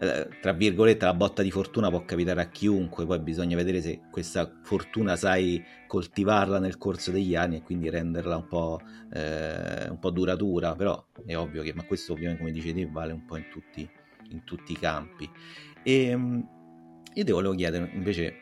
eh, 0.00 0.28
tra 0.40 0.52
virgolette 0.52 1.04
la 1.04 1.14
botta 1.14 1.42
di 1.42 1.50
fortuna 1.50 1.90
può 1.90 2.04
capitare 2.04 2.40
a 2.40 2.48
chiunque, 2.48 3.04
poi 3.04 3.18
bisogna 3.18 3.56
vedere 3.56 3.80
se 3.80 4.02
questa 4.10 4.48
fortuna 4.62 5.16
sai 5.16 5.62
coltivarla 5.88 6.60
nel 6.60 6.78
corso 6.78 7.10
degli 7.10 7.34
anni 7.34 7.56
e 7.56 7.62
quindi 7.62 7.90
renderla 7.90 8.36
un 8.36 8.46
po', 8.46 8.80
eh, 9.12 9.88
un 9.88 9.98
po' 9.98 10.10
duratura, 10.10 10.76
però 10.76 11.04
è 11.26 11.36
ovvio 11.36 11.62
che, 11.62 11.74
ma 11.74 11.82
questo 11.84 12.12
ovviamente 12.12 12.42
come 12.42 12.52
dicevi 12.52 12.84
vale 12.84 13.12
un 13.12 13.24
po' 13.24 13.36
in 13.36 13.48
tutti, 13.50 13.88
in 14.30 14.44
tutti 14.44 14.72
i 14.72 14.78
campi. 14.78 15.28
E 15.82 16.14
um, 16.14 16.48
io 17.12 17.24
ti 17.24 17.32
volevo 17.32 17.54
chiedere 17.54 17.90
invece 17.92 18.34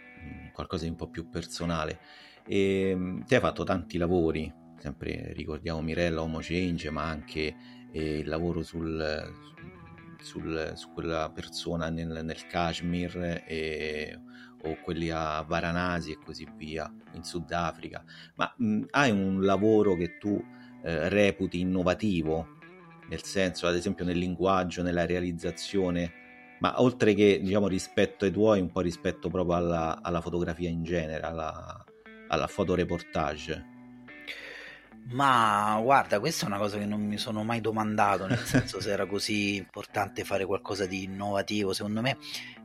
qualcosa 0.52 0.84
di 0.84 0.90
un 0.90 0.96
po' 0.96 1.08
più 1.08 1.30
personale. 1.30 2.00
E, 2.46 2.92
um, 2.92 3.24
ti 3.24 3.34
hai 3.34 3.40
fatto 3.40 3.64
tanti 3.64 3.96
lavori, 3.96 4.52
sempre 4.78 5.32
ricordiamo 5.32 5.80
Mirella 5.80 6.20
Homo 6.20 6.40
Change, 6.42 6.90
ma 6.90 7.04
anche 7.04 7.54
eh, 7.92 8.18
il 8.18 8.28
lavoro 8.28 8.62
sul, 8.62 9.32
sul, 10.20 10.72
su 10.74 10.92
quella 10.92 11.30
persona 11.32 11.88
nel, 11.88 12.20
nel 12.24 12.46
Kashmir 12.46 13.42
e, 13.46 14.20
o 14.62 14.76
quelli 14.82 15.10
a 15.10 15.42
Varanasi 15.42 16.12
e 16.12 16.18
così 16.24 16.46
via 16.56 16.92
in 17.14 17.22
Sudafrica. 17.22 18.04
Ma 18.36 18.52
mh, 18.56 18.84
hai 18.90 19.10
un 19.10 19.42
lavoro 19.42 19.94
che 19.94 20.18
tu 20.18 20.42
eh, 20.82 21.08
reputi 21.08 21.60
innovativo, 21.60 22.54
nel 23.08 23.22
senso, 23.22 23.66
ad 23.66 23.76
esempio, 23.76 24.04
nel 24.04 24.18
linguaggio, 24.18 24.82
nella 24.82 25.06
realizzazione, 25.06 26.12
ma 26.60 26.80
oltre 26.80 27.14
che 27.14 27.40
diciamo 27.42 27.68
rispetto 27.68 28.24
ai 28.24 28.30
tuoi, 28.30 28.60
un 28.60 28.70
po' 28.70 28.80
rispetto 28.80 29.28
proprio 29.28 29.56
alla, 29.56 30.00
alla 30.02 30.20
fotografia 30.20 30.68
in 30.68 30.82
genere, 30.82 31.22
alla, 31.22 31.84
alla 32.28 32.46
fotoreportage. 32.46 33.74
Ma 35.08 35.78
guarda, 35.82 36.18
questa 36.18 36.44
è 36.44 36.48
una 36.48 36.58
cosa 36.58 36.78
che 36.78 36.86
non 36.86 37.00
mi 37.00 37.16
sono 37.16 37.44
mai 37.44 37.60
domandato, 37.60 38.26
nel 38.26 38.38
senso 38.44 38.80
se 38.80 38.90
era 38.90 39.06
così 39.06 39.56
importante 39.56 40.24
fare 40.24 40.44
qualcosa 40.44 40.86
di 40.86 41.04
innovativo. 41.04 41.72
Secondo 41.72 42.00
me 42.00 42.16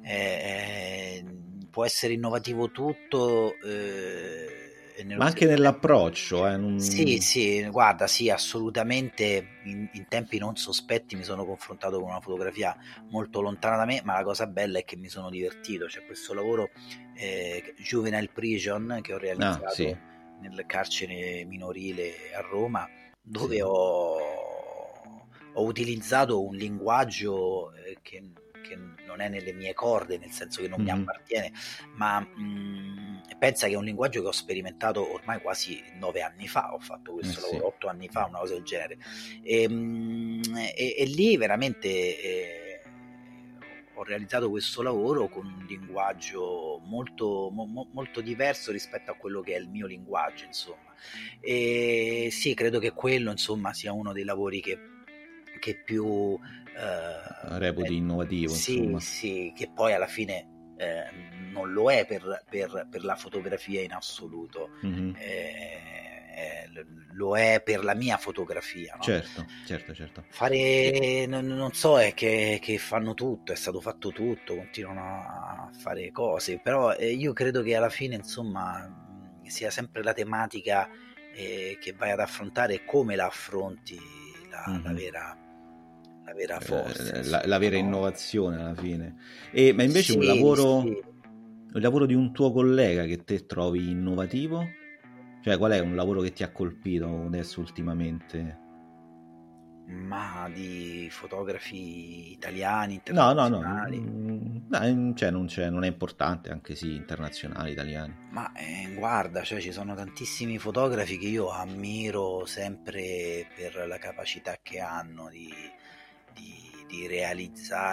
eh, 0.04 1.24
può 1.70 1.86
essere 1.86 2.14
innovativo 2.14 2.72
tutto. 2.72 3.54
Eh, 3.64 4.60
ma 5.16 5.26
anche 5.26 5.46
nell'approccio. 5.46 6.48
Eh, 6.48 6.58
non... 6.58 6.80
Sì, 6.80 7.20
sì, 7.20 7.68
guarda, 7.70 8.08
sì, 8.08 8.30
assolutamente. 8.30 9.60
In, 9.66 9.88
in, 9.94 10.08
tempi 10.08 10.40
non 10.40 10.56
sospetti 10.56 11.16
mi 11.16 11.24
sono 11.24 11.46
confrontato 11.46 12.00
con 12.00 12.10
una 12.10 12.22
fotografia 12.22 12.76
molto 13.10 13.42
lontana 13.42 13.78
da 13.78 13.86
me, 13.86 14.02
ma 14.04 14.14
la 14.14 14.24
cosa 14.24 14.48
bella 14.48 14.80
è 14.80 14.84
che 14.84 14.96
mi 14.96 15.10
sono 15.10 15.30
divertito. 15.30 15.86
C'è 15.86 16.04
questo 16.06 16.34
lavoro 16.34 16.72
eh, 17.14 17.76
Juvenile 17.78 18.30
Prison 18.34 19.00
che 19.02 19.14
ho 19.14 19.18
realizzato. 19.20 19.66
Ah, 19.66 19.70
sì 19.70 20.10
nel 20.42 20.66
carcere 20.66 21.46
minorile 21.46 22.34
a 22.36 22.42
Roma, 22.42 22.88
dove 23.22 23.56
sì. 23.56 23.62
ho, 23.62 24.18
ho, 25.54 25.64
utilizzato 25.64 26.44
un 26.44 26.56
linguaggio 26.56 27.74
eh, 27.74 27.98
che, 28.02 28.32
che, 28.62 28.78
non 29.06 29.22
è 29.22 29.30
nelle 29.30 29.54
mie 29.54 29.74
corde, 29.74 30.18
nel 30.18 30.32
senso 30.32 30.62
che 30.62 30.68
non 30.68 30.82
mm-hmm. 30.82 30.96
mi 30.96 31.02
appartiene, 31.02 31.52
ma 31.96 32.20
mh, 32.20 33.38
pensa 33.38 33.68
che 33.68 33.74
è 33.74 33.78
un 33.78 33.86
linguaggio 33.86 34.22
che 34.22 34.28
ho 34.28 34.32
sperimentato 34.32 35.14
ormai 35.14 35.42
quasi 35.42 35.82
nove 36.00 36.22
anni 36.22 36.48
fa, 36.48 36.74
ho 36.74 36.80
fatto 36.80 37.14
questo 37.14 37.40
eh, 37.40 37.42
lavoro, 37.44 37.60
sì. 37.60 37.66
otto 37.66 37.88
anni 37.88 38.10
fa, 38.10 38.26
una 38.26 38.40
cosa 38.40 38.54
del 38.54 38.64
genere. 38.64 38.98
E, 39.44 39.70
mh, 39.70 40.42
e, 40.76 40.96
e 40.98 41.06
lì 41.06 41.38
veramente... 41.38 41.88
Eh, 41.90 42.61
ho 44.01 44.03
realizzato 44.03 44.50
questo 44.50 44.81
lavoro 44.81 45.29
con 45.29 45.46
un 45.46 45.65
linguaggio 45.67 46.81
molto, 46.86 47.50
mo, 47.51 47.88
molto 47.93 48.22
diverso 48.22 48.72
rispetto 48.72 49.12
a 49.12 49.13
quello 49.15 49.41
che 49.41 49.53
è 49.53 49.60
il 49.60 49.70
mio 49.70 49.86
linguaggio, 49.86 50.46
insomma. 50.46 50.93
E 51.39 52.29
sì, 52.31 52.55
credo 52.55 52.79
che 52.79 52.91
quello, 52.91 53.29
insomma, 53.29 53.74
sia 53.74 53.93
uno 53.93 54.12
dei 54.12 54.24
lavori 54.24 54.60
che, 54.60 54.79
che 55.60 55.81
più... 55.84 56.38
Eh, 56.75 57.58
Reputi 57.60 57.96
innovativo, 57.96 58.53
sì, 58.53 58.77
insomma. 58.77 59.00
Sì, 59.00 59.53
che 59.55 59.70
poi 59.72 59.93
alla 59.93 60.08
fine 60.08 60.74
eh, 60.77 61.03
non 61.51 61.72
lo 61.72 61.91
è 61.91 62.05
per, 62.08 62.43
per, 62.50 62.88
per, 62.89 63.03
la 63.03 63.15
fotografia 63.15 63.81
in 63.81 63.93
assoluto. 63.93 64.70
Mm-hmm. 64.84 65.13
Eh, 65.15 66.11
lo 67.14 67.38
è 67.38 67.62
per 67.64 67.84
la 67.84 67.94
mia 67.94 68.18
fotografia. 68.18 68.96
No? 68.96 69.04
Certo, 69.04 69.46
certo, 69.66 69.94
certo. 69.94 70.25
Fare, 70.29 71.25
non, 71.27 71.46
non 71.46 71.74
so, 71.74 72.00
è 72.00 72.14
che, 72.14 72.60
che, 72.62 72.77
fanno 72.77 73.14
tutto, 73.14 73.51
è 73.51 73.55
stato 73.55 73.82
fatto 73.82 74.12
tutto, 74.12 74.55
continuano 74.55 75.01
a 75.01 75.70
fare 75.77 76.12
cose, 76.12 76.60
però 76.60 76.94
eh, 76.94 77.12
io 77.12 77.34
credo 77.34 77.62
che 77.62 77.75
alla 77.75 77.90
fine, 77.90 78.16
insomma, 78.16 79.40
sia 79.44 79.70
sempre 79.70 80.03
la 80.03 80.14
tematica 80.14 80.90
eh, 81.34 81.77
che 81.79 81.94
vai 81.94 82.12
ad 82.12 82.20
affrontare 82.20 82.75
e 82.75 82.86
come 82.86 83.16
la 83.16 83.25
affronti 83.25 84.00
la, 84.50 84.66
mm-hmm. 84.70 84.84
la 84.84 84.94
vera 84.94 85.38
la 86.24 86.34
vera 86.34 86.60
forza, 86.60 87.14
eh, 87.14 87.24
la, 87.25 87.42
la, 87.46 87.58
vera 87.58 87.77
no? 87.77 87.86
innovazione 87.86 88.62
alla 88.62 88.75
fine. 88.75 89.16
E, 89.51 89.74
ma 89.74 89.84
invece 89.84 90.14
sì, 90.14 90.18
un 90.18 90.25
lavoro, 90.25 90.82
sì. 90.82 90.88
il 90.88 91.82
lavoro 91.82 92.05
di 92.05 92.14
un 92.14 92.32
tuo 92.32 92.51
collega 92.51 93.05
che 93.05 93.24
te 93.24 93.46
trovi 93.46 93.90
innovativo? 93.90 94.66
Cioè, 95.42 95.58
qual 95.58 95.72
è 95.72 95.80
un 95.80 95.96
lavoro 95.96 96.22
che 96.22 96.34
ti 96.34 96.44
ha 96.44 96.51
colpito 96.51 97.25
adesso 97.25 97.60
ultimamente? 97.60 98.60
Ma 99.88 100.48
di 100.54 101.08
fotografi 101.10 102.32
italiani, 102.32 103.01
No, 103.08 103.34
no, 103.34 103.48
no, 103.48 103.60
no 103.60 105.16
cioè 105.16 105.32
non, 105.32 105.48
non, 105.72 105.84
è 105.84 105.88
importante, 105.88 106.51
anche 106.51 106.75
sì, 106.75 106.94
internazionali, 106.96 107.72
italiani. 107.72 108.16
Ma 108.30 108.51
eh, 108.54 108.94
guarda, 108.94 109.42
cioè, 109.42 109.60
ci 109.60 109.72
sono 109.72 109.96
tantissimi 109.96 110.60
fotografi 110.60 111.18
che 111.18 111.27
io 111.27 111.50
ammiro 111.50 112.46
sempre 112.46 113.48
per 113.54 113.86
la 113.88 113.98
capacità 113.98 114.60
che 114.62 114.80
hanno 114.80 115.27
di, 115.30 115.51
di, 116.34 116.86
di 116.88 117.08
realizzare 117.08 117.90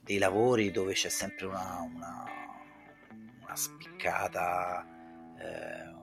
dei 0.00 0.18
lavori 0.18 0.70
dove 0.72 0.92
c'è 0.92 1.08
sempre 1.08 1.46
una, 1.46 1.88
una, 1.94 2.24
una 3.44 3.56
spiccata 3.56 4.97
eh, 5.38 5.96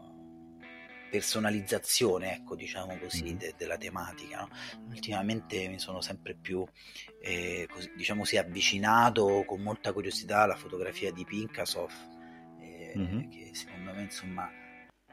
personalizzazione, 1.09 2.35
ecco, 2.35 2.55
diciamo 2.55 2.97
così, 2.97 3.37
de- 3.37 3.53
della 3.57 3.77
tematica. 3.77 4.39
No? 4.41 4.49
Ultimamente 4.89 5.67
mi 5.69 5.79
sono 5.79 6.01
sempre 6.01 6.35
più, 6.35 6.65
eh, 7.21 7.67
così, 7.71 7.91
diciamo, 7.95 8.25
si 8.25 8.37
avvicinato 8.37 9.43
con 9.45 9.61
molta 9.61 9.93
curiosità 9.93 10.41
alla 10.41 10.55
fotografia 10.55 11.11
di 11.11 11.23
Pinkasov, 11.23 11.91
eh, 12.59 12.93
mm-hmm. 12.97 13.29
che 13.29 13.51
secondo 13.53 13.93
me, 13.93 14.01
insomma, 14.01 14.49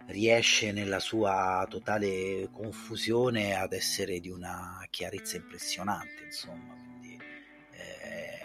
riesce 0.06 0.72
nella 0.72 0.98
sua 0.98 1.64
totale 1.68 2.48
confusione 2.50 3.54
ad 3.54 3.72
essere 3.72 4.18
di 4.18 4.30
una 4.30 4.84
chiarezza 4.90 5.36
impressionante, 5.36 6.24
insomma 6.24 6.81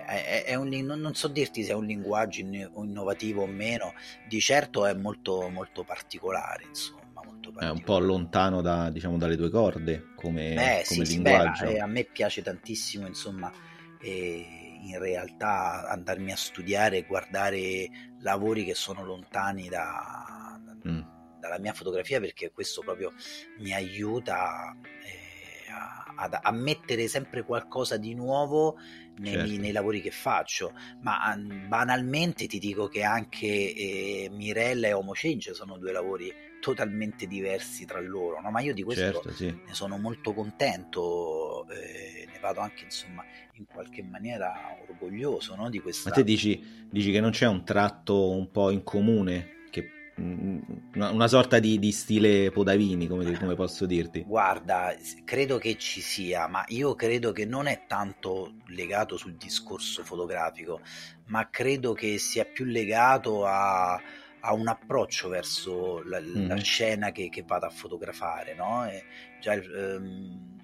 è, 0.07 0.43
è 0.45 0.55
un, 0.55 0.69
non 0.69 1.13
so 1.13 1.27
dirti 1.27 1.63
se 1.63 1.71
è 1.71 1.75
un 1.75 1.85
linguaggio 1.85 2.39
innovativo 2.39 3.43
o 3.43 3.47
meno, 3.47 3.93
di 4.27 4.39
certo 4.39 4.85
è 4.85 4.93
molto, 4.93 5.49
molto 5.49 5.83
particolare, 5.83 6.63
insomma. 6.67 7.01
Molto 7.13 7.51
particolare. 7.51 7.67
È 7.67 7.71
un 7.71 7.83
po' 7.83 7.99
lontano 7.99 8.61
da, 8.61 8.89
diciamo, 8.89 9.17
dalle 9.17 9.35
tue 9.35 9.49
corde 9.49 10.13
come, 10.15 10.53
beh, 10.53 10.83
come 10.87 11.05
sì, 11.05 11.13
linguaggio. 11.13 11.67
Sì, 11.67 11.73
beh, 11.73 11.79
a 11.79 11.87
me 11.87 12.03
piace 12.05 12.41
tantissimo, 12.41 13.05
insomma, 13.05 13.51
in 13.99 14.99
realtà 14.99 15.87
andarmi 15.89 16.31
a 16.31 16.37
studiare 16.37 17.03
guardare 17.03 17.89
lavori 18.19 18.63
che 18.63 18.75
sono 18.75 19.03
lontani 19.03 19.67
da, 19.67 20.59
da, 20.63 20.89
mm. 20.89 21.01
dalla 21.39 21.59
mia 21.59 21.73
fotografia 21.73 22.19
perché 22.19 22.51
questo 22.51 22.81
proprio 22.81 23.11
mi 23.59 23.73
aiuta 23.73 24.75
eh, 25.03 25.71
a, 26.15 26.39
a, 26.41 26.51
mettere 26.51 27.07
sempre 27.07 27.43
qualcosa 27.43 27.97
di 27.97 28.13
nuovo 28.13 28.77
nei, 29.17 29.33
certo. 29.33 29.61
nei, 29.61 29.71
lavori 29.71 30.01
che 30.01 30.11
faccio, 30.11 30.73
ma 31.01 31.35
banalmente 31.67 32.47
ti 32.47 32.59
dico 32.59 32.87
che 32.87 33.03
anche 33.03 33.45
eh, 33.45 34.29
Mirella 34.31 34.87
e 34.87 34.93
Homo 34.93 35.11
Change 35.13 35.53
sono 35.53 35.77
due 35.77 35.91
lavori 35.91 36.33
totalmente 36.59 37.27
diversi 37.27 37.85
tra 37.85 38.01
loro, 38.01 38.41
no? 38.41 38.49
ma 38.49 38.61
io 38.61 38.73
di 38.73 38.83
questo 38.83 39.03
certo, 39.03 39.31
sì. 39.31 39.45
ne 39.45 39.73
sono 39.73 39.97
molto 39.97 40.33
contento, 40.33 41.67
eh, 41.69 42.27
ne 42.31 42.39
vado 42.39 42.59
anche 42.61 42.85
insomma 42.85 43.23
in 43.53 43.65
qualche 43.65 44.03
maniera 44.03 44.77
orgoglioso 44.87 45.55
no? 45.55 45.69
di 45.69 45.79
questa... 45.79 46.09
Ma 46.09 46.15
te 46.15 46.23
dici, 46.23 46.87
dici 46.89 47.11
che 47.11 47.19
non 47.19 47.31
c'è 47.31 47.47
un 47.47 47.63
tratto 47.63 48.31
un 48.31 48.51
po' 48.51 48.71
in 48.71 48.83
comune 48.83 49.55
una, 50.17 51.11
una 51.11 51.27
sorta 51.27 51.59
di, 51.59 51.77
di, 51.79 51.91
stile 51.91 52.49
Podavini, 52.51 53.07
come, 53.07 53.37
come, 53.37 53.55
posso 53.55 53.85
dirti? 53.85 54.23
Guarda, 54.23 54.95
credo 55.23 55.57
che 55.57 55.77
ci 55.77 56.01
sia, 56.01 56.47
ma 56.47 56.63
io 56.69 56.95
credo 56.95 57.31
che 57.31 57.45
non 57.45 57.67
è 57.67 57.83
tanto 57.87 58.55
legato 58.67 59.17
sul 59.17 59.35
discorso 59.35 60.03
fotografico, 60.03 60.81
ma 61.27 61.49
credo 61.49 61.93
che 61.93 62.17
sia 62.17 62.45
più 62.45 62.65
legato 62.65 63.45
a, 63.45 63.93
a 63.93 64.53
un 64.53 64.67
approccio 64.67 65.29
verso 65.29 66.01
la, 66.03 66.19
mm. 66.19 66.47
la 66.47 66.57
scena 66.57 67.11
che, 67.11 67.29
che, 67.29 67.43
vado 67.45 67.67
a 67.67 67.71
fotografare, 67.71 68.55
no? 68.55 68.89
E 68.89 69.03
già 69.39 69.53
um, 69.53 70.55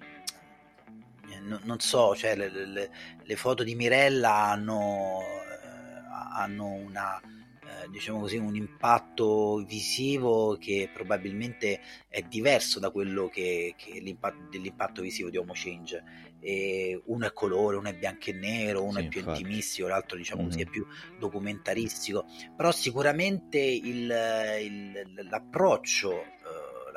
non 1.62 1.78
so, 1.80 2.14
cioè 2.16 2.34
le, 2.36 2.48
le, 2.48 2.90
le, 3.22 3.36
foto 3.36 3.62
di 3.62 3.74
Mirella 3.74 4.46
hanno, 4.46 5.20
eh, 5.20 5.98
hanno 6.32 6.66
una 6.72 7.20
eh, 7.66 7.88
diciamo 7.90 8.20
così, 8.20 8.36
un 8.36 8.54
impatto 8.56 9.64
visivo 9.66 10.56
che 10.58 10.90
probabilmente 10.92 11.80
è 12.08 12.20
diverso 12.22 12.78
da 12.78 12.90
quello 12.90 13.28
che, 13.28 13.74
che 13.76 14.00
l'impatto, 14.00 14.48
dell'impatto 14.50 15.02
visivo 15.02 15.30
di 15.30 15.36
Homo 15.36 15.52
Change. 15.54 16.02
E 16.40 17.00
uno 17.06 17.26
è 17.26 17.32
colore, 17.32 17.76
uno 17.76 17.88
è 17.88 17.94
bianco 17.96 18.28
e 18.30 18.32
nero, 18.34 18.82
uno 18.82 18.98
sì, 18.98 19.06
è 19.06 19.08
più 19.08 19.20
infatti. 19.20 19.40
intimistico, 19.40 19.88
l'altro 19.88 20.16
diciamo 20.18 20.42
mm. 20.42 20.44
così 20.46 20.60
è 20.60 20.66
più 20.66 20.86
documentaristico, 21.18 22.26
però 22.54 22.70
sicuramente 22.70 23.58
il, 23.58 24.14
il, 24.60 25.26
l'approccio 25.30 26.32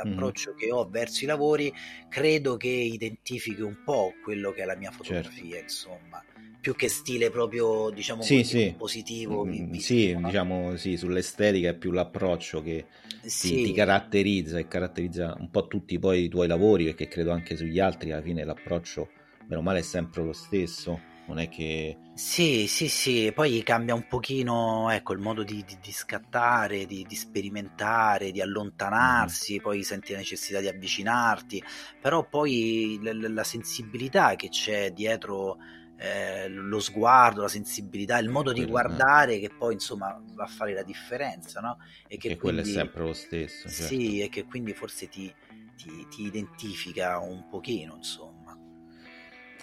l'approccio 0.04 0.54
mm. 0.54 0.58
che 0.58 0.72
ho 0.72 0.88
verso 0.88 1.24
i 1.24 1.28
lavori 1.28 1.74
credo 2.08 2.56
che 2.58 2.70
identifichi 2.70 3.62
un 3.62 3.82
po' 3.84 4.14
quello 4.24 4.52
che 4.52 4.62
è 4.62 4.66
la 4.66 4.76
mia 4.76 4.92
certo. 4.92 5.04
fotografia, 5.04 5.50
certo. 5.50 5.64
insomma 5.64 6.24
più 6.60 6.76
che 6.76 6.90
stile 6.90 7.30
proprio 7.30 7.90
diciamo 7.92 8.22
sì, 8.22 8.44
sì. 8.44 8.74
positivo 8.78 9.46
mm, 9.46 9.74
sì 9.74 10.14
no? 10.14 10.28
diciamo 10.28 10.76
sì 10.76 10.98
sull'estetica 10.98 11.70
è 11.70 11.76
più 11.76 11.92
l'approccio 11.92 12.62
che 12.62 12.86
sì. 13.24 13.56
ti, 13.56 13.64
ti, 13.66 13.74
caratterizza 13.74 14.58
e 14.58 14.68
caratterizza 14.68 15.36
un 15.40 15.50
po' 15.50 15.68
tutti 15.68 15.98
poi 16.00 16.26
i 16.26 16.28
tuoi 16.28 16.48
lavori 16.48 16.86
perché 16.86 17.08
credo 17.08 17.32
anche 17.32 17.56
sugli 17.56 17.80
altri 17.80 18.12
alla 18.12 18.22
fine 18.22 18.44
l'approccio 18.44 19.10
meno 19.48 19.62
male 19.62 19.80
è 19.80 19.84
sempre 19.84 20.24
lo 20.24 20.34
stesso 20.34 21.00
non 21.28 21.40
è 21.40 21.50
che 21.50 21.98
sì 22.14 22.68
sì 22.68 22.88
sì 22.88 23.32
poi 23.34 23.62
cambia 23.64 23.94
un 23.94 24.08
pochino 24.08 24.90
ecco 24.90 25.14
il 25.14 25.20
modo 25.20 25.44
di, 25.44 25.64
di, 25.66 25.78
di 25.82 25.92
scattare 25.92 26.86
di, 26.86 27.06
di, 27.08 27.16
sperimentare 27.16 28.32
di 28.32 28.42
allontanarsi 28.42 29.56
mm. 29.56 29.62
poi 29.62 29.84
senti 29.84 30.14
la 30.14 30.20
necessità 30.20 30.60
di 30.60 30.68
avvicinarti 30.68 31.62
però 32.02 32.28
poi 32.28 33.00
la, 33.02 33.12
la 33.14 33.44
sensibilità 33.44 34.36
che 34.36 34.50
c'è 34.50 34.92
dietro 34.92 35.58
eh, 36.00 36.48
lo 36.48 36.80
sguardo, 36.80 37.42
la 37.42 37.48
sensibilità, 37.48 38.20
il 38.20 38.30
modo 38.30 38.54
di 38.54 38.64
guardare 38.66 39.40
che 39.40 39.50
poi 39.50 39.74
insomma 39.74 40.22
va 40.34 40.44
a 40.44 40.48
fare 40.48 40.74
la 40.74 40.84
differenza, 40.84 41.60
no? 41.60 41.80
E 42.08 42.18
che, 42.18 42.30
che 42.30 42.38
quello 42.38 42.62
è 42.62 42.64
sempre 42.64 43.04
lo 43.04 43.14
stesso. 43.14 43.68
Certo. 43.68 43.84
Sì, 43.88 44.22
e 44.22 44.30
che 44.30 44.46
quindi 44.46 44.74
forse 44.74 45.10
ti, 45.10 45.34
ti, 45.76 46.08
ti 46.10 46.26
identifica 46.26 47.18
un 47.18 47.48
pochino, 47.50 47.96
insomma. 47.96 48.37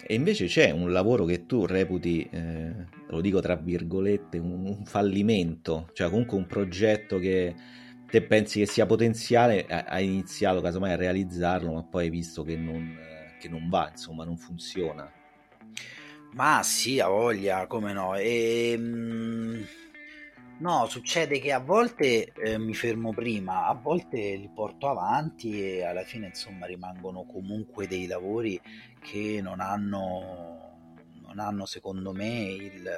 E 0.03 0.13
invece 0.13 0.45
c'è 0.45 0.71
un 0.71 0.91
lavoro 0.91 1.25
che 1.25 1.45
tu 1.45 1.65
reputi, 1.65 2.27
eh, 2.31 2.73
lo 3.07 3.21
dico 3.21 3.39
tra 3.39 3.55
virgolette, 3.55 4.37
un, 4.37 4.65
un, 4.65 4.85
fallimento, 4.85 5.89
cioè 5.93 6.09
comunque 6.09 6.37
un 6.37 6.45
progetto 6.45 7.17
che 7.17 7.55
te 8.07 8.21
pensi 8.21 8.59
che 8.59 8.65
sia 8.65 8.85
potenziale, 8.85 9.65
hai 9.65 10.05
iniziato 10.05 10.61
casomai 10.61 10.91
a 10.91 10.95
realizzarlo, 10.95 11.73
ma 11.73 11.83
poi 11.83 12.03
hai 12.03 12.09
visto 12.09 12.43
che 12.43 12.55
non, 12.55 12.97
che 13.39 13.49
non 13.49 13.67
va, 13.69 13.89
insomma, 13.91 14.25
non 14.25 14.37
funziona. 14.37 15.11
Ma 16.33 16.61
sì, 16.63 16.99
ha 16.99 17.07
voglia, 17.07 17.65
come 17.65 17.93
no. 17.93 18.15
E, 18.15 18.71
ehm, 18.71 19.65
no, 20.59 20.85
succede 20.87 21.39
che 21.39 21.51
a 21.51 21.59
volte 21.59 22.31
eh, 22.33 22.57
mi 22.57 22.73
fermo 22.73 23.13
prima, 23.13 23.67
a 23.67 23.73
volte 23.73 24.17
li 24.17 24.49
porto 24.53 24.89
avanti 24.89 25.61
e 25.61 25.83
alla 25.83 26.03
fine 26.03 26.27
insomma 26.27 26.65
rimangono 26.65 27.25
comunque 27.25 27.87
dei 27.87 28.07
lavori 28.07 28.59
che 29.01 29.39
non 29.41 29.59
hanno, 29.59 30.77
non 31.21 31.39
hanno 31.39 31.65
secondo 31.65 32.11
me 32.13 32.49
il 32.51 32.89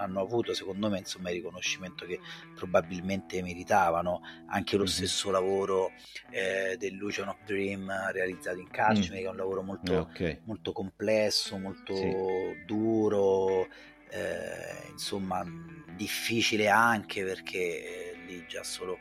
hanno 0.00 0.20
avuto 0.20 0.54
secondo 0.54 0.88
me 0.88 0.98
insomma 0.98 1.30
il 1.30 1.36
riconoscimento 1.36 2.06
che 2.06 2.20
probabilmente 2.54 3.42
meritavano 3.42 4.22
anche 4.46 4.76
lo 4.76 4.84
mm-hmm. 4.84 4.92
stesso 4.92 5.30
lavoro 5.30 5.92
eh, 6.30 6.76
dell'Illusion 6.78 7.28
of 7.28 7.36
Dream 7.44 7.92
realizzato 8.12 8.58
in 8.58 8.70
Kashmir 8.70 9.12
mm. 9.12 9.22
che 9.22 9.24
è 9.24 9.28
un 9.28 9.36
lavoro 9.36 9.62
molto, 9.62 9.98
okay. 9.98 10.40
molto 10.44 10.72
complesso 10.72 11.58
molto 11.58 11.94
sì. 11.94 12.14
duro 12.66 13.68
eh, 14.10 14.88
insomma 14.90 15.44
difficile 15.96 16.68
anche 16.68 17.24
perché 17.24 18.14
lì 18.26 18.44
già 18.48 18.62
solo 18.62 18.98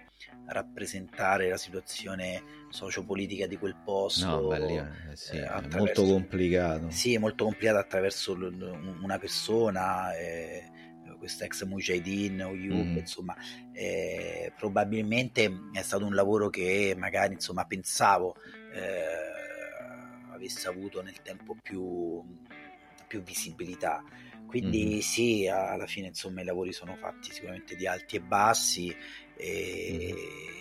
rappresentare 0.47 1.49
la 1.49 1.57
situazione 1.57 2.43
sociopolitica 2.69 3.47
di 3.47 3.57
quel 3.57 3.75
posto. 3.83 4.25
No, 4.25 4.47
belli, 4.47 4.77
eh, 4.77 5.15
sì, 5.15 5.37
eh, 5.37 5.45
è 5.45 5.77
molto 5.77 6.03
complicato. 6.03 6.89
Sì, 6.89 7.13
è 7.13 7.17
molto 7.17 7.45
complicato 7.45 7.77
attraverso 7.77 8.35
l- 8.35 8.97
una 9.01 9.17
persona. 9.17 10.15
Eh, 10.15 10.71
questo 11.19 11.43
ex 11.43 11.65
Mujahideen 11.65 12.41
o 12.41 12.53
Yub, 12.55 12.85
mm. 12.85 12.97
insomma, 12.97 13.35
eh, 13.73 14.53
probabilmente 14.55 15.51
è 15.73 15.81
stato 15.81 16.05
un 16.05 16.15
lavoro 16.15 16.49
che 16.49 16.95
magari 16.97 17.33
insomma 17.33 17.65
pensavo 17.65 18.35
eh, 18.73 20.31
avesse 20.31 20.69
avuto 20.69 21.01
nel 21.01 21.21
tempo 21.21 21.57
più, 21.61 22.23
più 23.05 23.21
visibilità. 23.21 24.01
Quindi 24.49 24.95
mm. 24.95 24.99
sì, 24.99 25.47
alla 25.47 25.85
fine 25.85 26.07
insomma 26.07 26.41
i 26.41 26.45
lavori 26.45 26.73
sono 26.73 26.95
fatti 26.95 27.31
sicuramente 27.31 27.75
di 27.75 27.87
alti 27.87 28.15
e 28.15 28.21
bassi. 28.21 28.93
E, 29.37 30.13
mm 30.13 30.57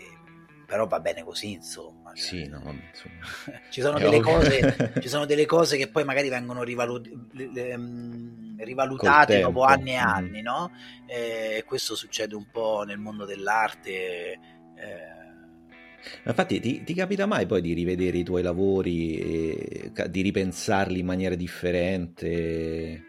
però 0.69 0.87
va 0.87 1.01
bene 1.01 1.25
così, 1.25 1.53
insomma. 1.53 2.13
Cioè, 2.13 2.27
sì, 2.27 2.47
no, 2.47 2.59
insomma. 2.59 3.61
ci, 3.73 3.81
sono 3.81 3.99
delle 3.99 4.21
cose, 4.21 4.93
ci 5.01 5.09
sono 5.09 5.25
delle 5.25 5.47
cose 5.47 5.79
che 5.79 5.89
poi 5.89 6.05
magari 6.05 6.29
vengono 6.29 6.63
rivalut- 6.63 7.09
mm, 7.09 8.59
rivalutate 8.59 9.41
dopo 9.41 9.63
anni 9.63 9.93
e 9.93 9.97
anni, 9.97 10.31
mm-hmm. 10.33 10.45
no? 10.45 10.71
E 11.07 11.65
questo 11.67 11.95
succede 11.95 12.35
un 12.35 12.51
po' 12.53 12.85
nel 12.87 12.99
mondo 12.99 13.25
dell'arte. 13.25 13.91
Eh... 14.75 15.17
Infatti, 16.25 16.61
ti, 16.61 16.85
ti, 16.85 16.93
capita 16.93 17.25
mai 17.25 17.47
poi 17.47 17.63
di 17.63 17.73
rivedere 17.73 18.19
i 18.19 18.23
tuoi 18.23 18.43
lavori, 18.43 19.17
e 19.17 19.93
di 20.11 20.21
ripensarli 20.21 20.99
in 20.99 21.07
maniera 21.07 21.35
differente? 21.35 23.08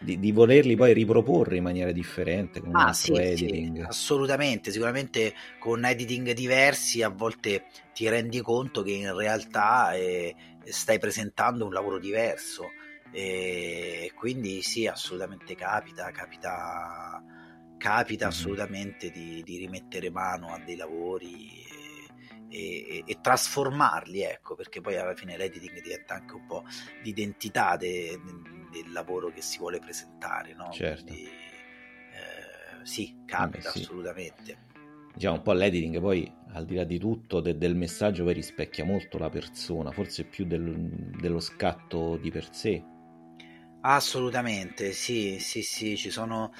Di, 0.00 0.18
di, 0.18 0.32
volerli 0.32 0.76
poi 0.76 0.92
riproporre 0.92 1.56
in 1.56 1.62
maniera 1.62 1.92
differente 1.92 2.60
con 2.60 2.74
ah, 2.76 2.92
sì, 2.92 3.12
editing. 3.12 3.80
Sì, 3.80 3.86
assolutamente, 3.86 4.70
sicuramente 4.70 5.34
con 5.58 5.84
editing 5.84 6.32
diversi 6.32 7.02
a 7.02 7.08
volte 7.08 7.66
ti 7.92 8.08
rendi 8.08 8.40
conto 8.40 8.82
che 8.82 8.92
in 8.92 9.14
realtà 9.14 9.94
eh, 9.94 10.34
stai 10.64 10.98
presentando 10.98 11.64
un 11.64 11.72
lavoro 11.72 11.98
diverso 11.98 12.68
e 13.10 14.12
quindi 14.14 14.62
sì, 14.62 14.86
assolutamente 14.86 15.54
capita, 15.54 16.10
capita, 16.10 17.22
capita 17.76 18.26
mm-hmm. 18.26 18.34
assolutamente 18.34 19.10
di, 19.10 19.42
di, 19.42 19.56
rimettere 19.56 20.10
mano 20.10 20.48
a 20.48 20.58
dei 20.58 20.76
lavori 20.76 21.64
e, 22.48 22.86
e, 22.88 23.02
e, 23.06 23.18
trasformarli, 23.20 24.22
ecco, 24.22 24.54
perché 24.54 24.80
poi 24.80 24.96
alla 24.96 25.14
fine 25.14 25.36
l'editing 25.36 25.80
diventa 25.82 26.14
anche 26.14 26.34
un 26.34 26.46
po' 26.46 26.64
l'identità 27.02 27.76
de, 27.76 28.18
de, 28.22 28.57
del 28.82 28.92
lavoro 28.92 29.30
che 29.30 29.42
si 29.42 29.58
vuole 29.58 29.78
presentare, 29.78 30.54
no? 30.54 30.70
Certo. 30.70 31.04
Quindi, 31.04 31.24
eh, 31.24 32.84
sì, 32.84 33.22
capita 33.26 33.70
sì. 33.70 33.80
assolutamente. 33.80 34.66
Diciamo 35.14 35.36
un 35.36 35.42
po' 35.42 35.52
l'editing 35.52 36.00
poi 36.00 36.32
al 36.52 36.64
di 36.64 36.74
là 36.76 36.84
di 36.84 36.98
tutto 36.98 37.40
de- 37.40 37.58
del 37.58 37.74
messaggio 37.74 38.24
poi 38.24 38.34
rispecchia 38.34 38.84
molto 38.84 39.18
la 39.18 39.30
persona, 39.30 39.90
forse 39.90 40.24
più 40.24 40.44
del, 40.44 40.76
dello 41.20 41.40
scatto 41.40 42.16
di 42.16 42.30
per 42.30 42.54
sé. 42.54 42.82
Assolutamente, 43.80 44.92
sì, 44.92 45.38
sì, 45.38 45.62
sì, 45.62 45.96
ci 45.96 46.10
sono 46.10 46.52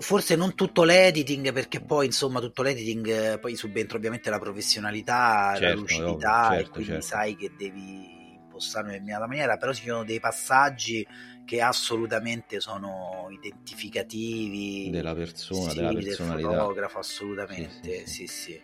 forse 0.00 0.36
non 0.36 0.54
tutto 0.54 0.84
l'editing 0.84 1.52
perché 1.52 1.80
poi 1.80 2.06
insomma 2.06 2.38
tutto 2.40 2.62
l'editing 2.62 3.08
eh, 3.08 3.38
poi 3.40 3.56
subentra 3.56 3.96
ovviamente 3.96 4.30
la 4.30 4.38
professionalità 4.38 5.54
certo, 5.56 5.66
la 5.66 5.74
lucidità 5.74 6.50
certo, 6.50 6.66
e 6.66 6.68
quindi 6.68 6.90
certo. 6.92 7.06
sai 7.06 7.36
che 7.36 7.52
devi 7.56 8.15
impostarlo 8.56 8.88
in 8.88 8.98
determinata 8.98 9.26
maniera, 9.26 9.56
però 9.58 9.72
ci 9.72 9.86
sono 9.86 10.04
dei 10.04 10.18
passaggi 10.18 11.06
che 11.44 11.60
assolutamente 11.60 12.58
sono 12.60 13.28
identificativi 13.30 14.90
della 14.90 15.14
persona, 15.14 15.70
sì, 15.70 15.76
della 15.76 15.92
personalità. 15.92 16.48
del 16.48 16.58
fotografo, 16.58 16.98
assolutamente, 16.98 18.06
sì, 18.06 18.26
sì. 18.26 18.52
sì. 18.52 18.62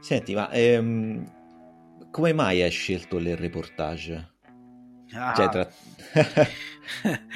Senti, 0.00 0.34
ma 0.34 0.50
ehm, 0.50 2.08
come 2.10 2.32
mai 2.32 2.62
hai 2.62 2.70
scelto 2.70 3.16
il 3.18 3.36
reportage? 3.36 4.32
Ah. 5.12 5.34
Cioè, 5.34 5.48
tra... 5.48 5.70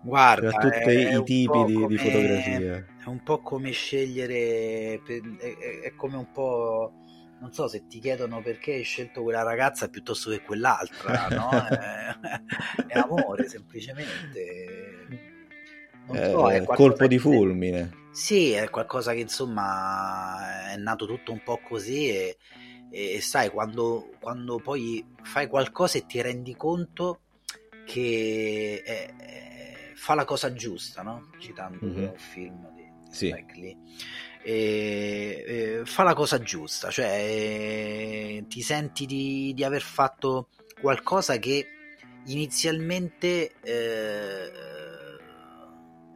Guarda, 0.00 0.50
tra 0.50 0.60
tutti 0.60 0.90
i 0.90 1.22
tipi 1.24 1.64
di, 1.64 1.74
come, 1.74 1.86
di, 1.88 1.98
fotografia. 1.98 2.86
È 3.04 3.08
un 3.08 3.22
po' 3.22 3.40
come 3.40 3.72
scegliere, 3.72 5.00
è, 5.04 5.82
è 5.82 5.94
come 5.96 6.16
un 6.16 6.30
po' 6.30 6.92
non 7.40 7.52
so 7.52 7.68
se 7.68 7.86
ti 7.86 8.00
chiedono 8.00 8.42
perché 8.42 8.74
hai 8.74 8.82
scelto 8.82 9.22
quella 9.22 9.42
ragazza 9.42 9.88
piuttosto 9.88 10.30
che 10.30 10.42
quell'altra, 10.42 11.28
no? 11.30 11.50
è, 11.50 12.16
è, 12.86 12.98
amore 12.98 13.48
semplicemente. 13.48 15.06
Non 16.06 16.16
so, 16.16 16.50
è 16.50 16.64
colpo 16.64 17.06
di 17.06 17.18
fulmine. 17.18 17.90
Che, 17.90 17.96
sì, 18.10 18.52
è 18.52 18.68
qualcosa 18.70 19.12
che 19.12 19.20
insomma 19.20 20.72
è 20.72 20.76
nato 20.76 21.06
tutto 21.06 21.32
un 21.32 21.42
po' 21.42 21.60
così 21.62 22.08
e, 22.08 22.38
e 22.90 23.20
sai, 23.20 23.50
quando, 23.50 24.10
quando, 24.20 24.58
poi 24.58 25.04
fai 25.22 25.46
qualcosa 25.46 25.98
e 25.98 26.06
ti 26.06 26.20
rendi 26.20 26.56
conto 26.56 27.20
che 27.84 28.82
è, 28.84 29.14
è, 29.16 29.92
fa 29.94 30.14
la 30.14 30.24
cosa 30.24 30.52
giusta, 30.52 31.02
no? 31.02 31.30
Citando 31.38 31.84
mm-hmm. 31.84 32.02
un 32.02 32.14
film 32.16 32.74
di 32.74 32.87
sì. 33.08 33.34
E, 34.42 35.44
e 35.46 35.80
fa 35.84 36.02
la 36.04 36.14
cosa 36.14 36.40
giusta, 36.40 36.90
cioè 36.90 37.06
eh, 37.06 38.44
ti 38.48 38.62
senti 38.62 39.04
di, 39.04 39.52
di, 39.54 39.64
aver 39.64 39.82
fatto 39.82 40.48
qualcosa 40.80 41.38
che 41.38 41.66
inizialmente 42.26 43.52
eh, 43.60 44.50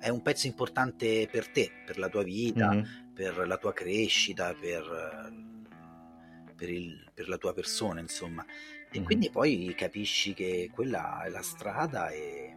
è 0.00 0.08
un 0.08 0.22
pezzo 0.22 0.46
importante 0.46 1.28
per 1.30 1.48
te, 1.48 1.70
per 1.84 1.98
la 1.98 2.08
tua 2.08 2.22
vita, 2.22 2.72
mm-hmm. 2.72 3.12
per 3.14 3.46
la 3.46 3.56
tua 3.56 3.72
crescita, 3.72 4.54
per, 4.54 5.32
per, 6.56 6.70
il, 6.70 7.10
per 7.12 7.28
la 7.28 7.36
tua 7.36 7.52
persona, 7.52 8.00
insomma. 8.00 8.44
E 8.44 8.96
mm-hmm. 8.96 9.04
quindi 9.04 9.30
poi 9.30 9.74
capisci 9.76 10.32
che 10.34 10.70
quella 10.72 11.22
è 11.22 11.28
la 11.28 11.42
strada 11.42 12.08
e 12.10 12.56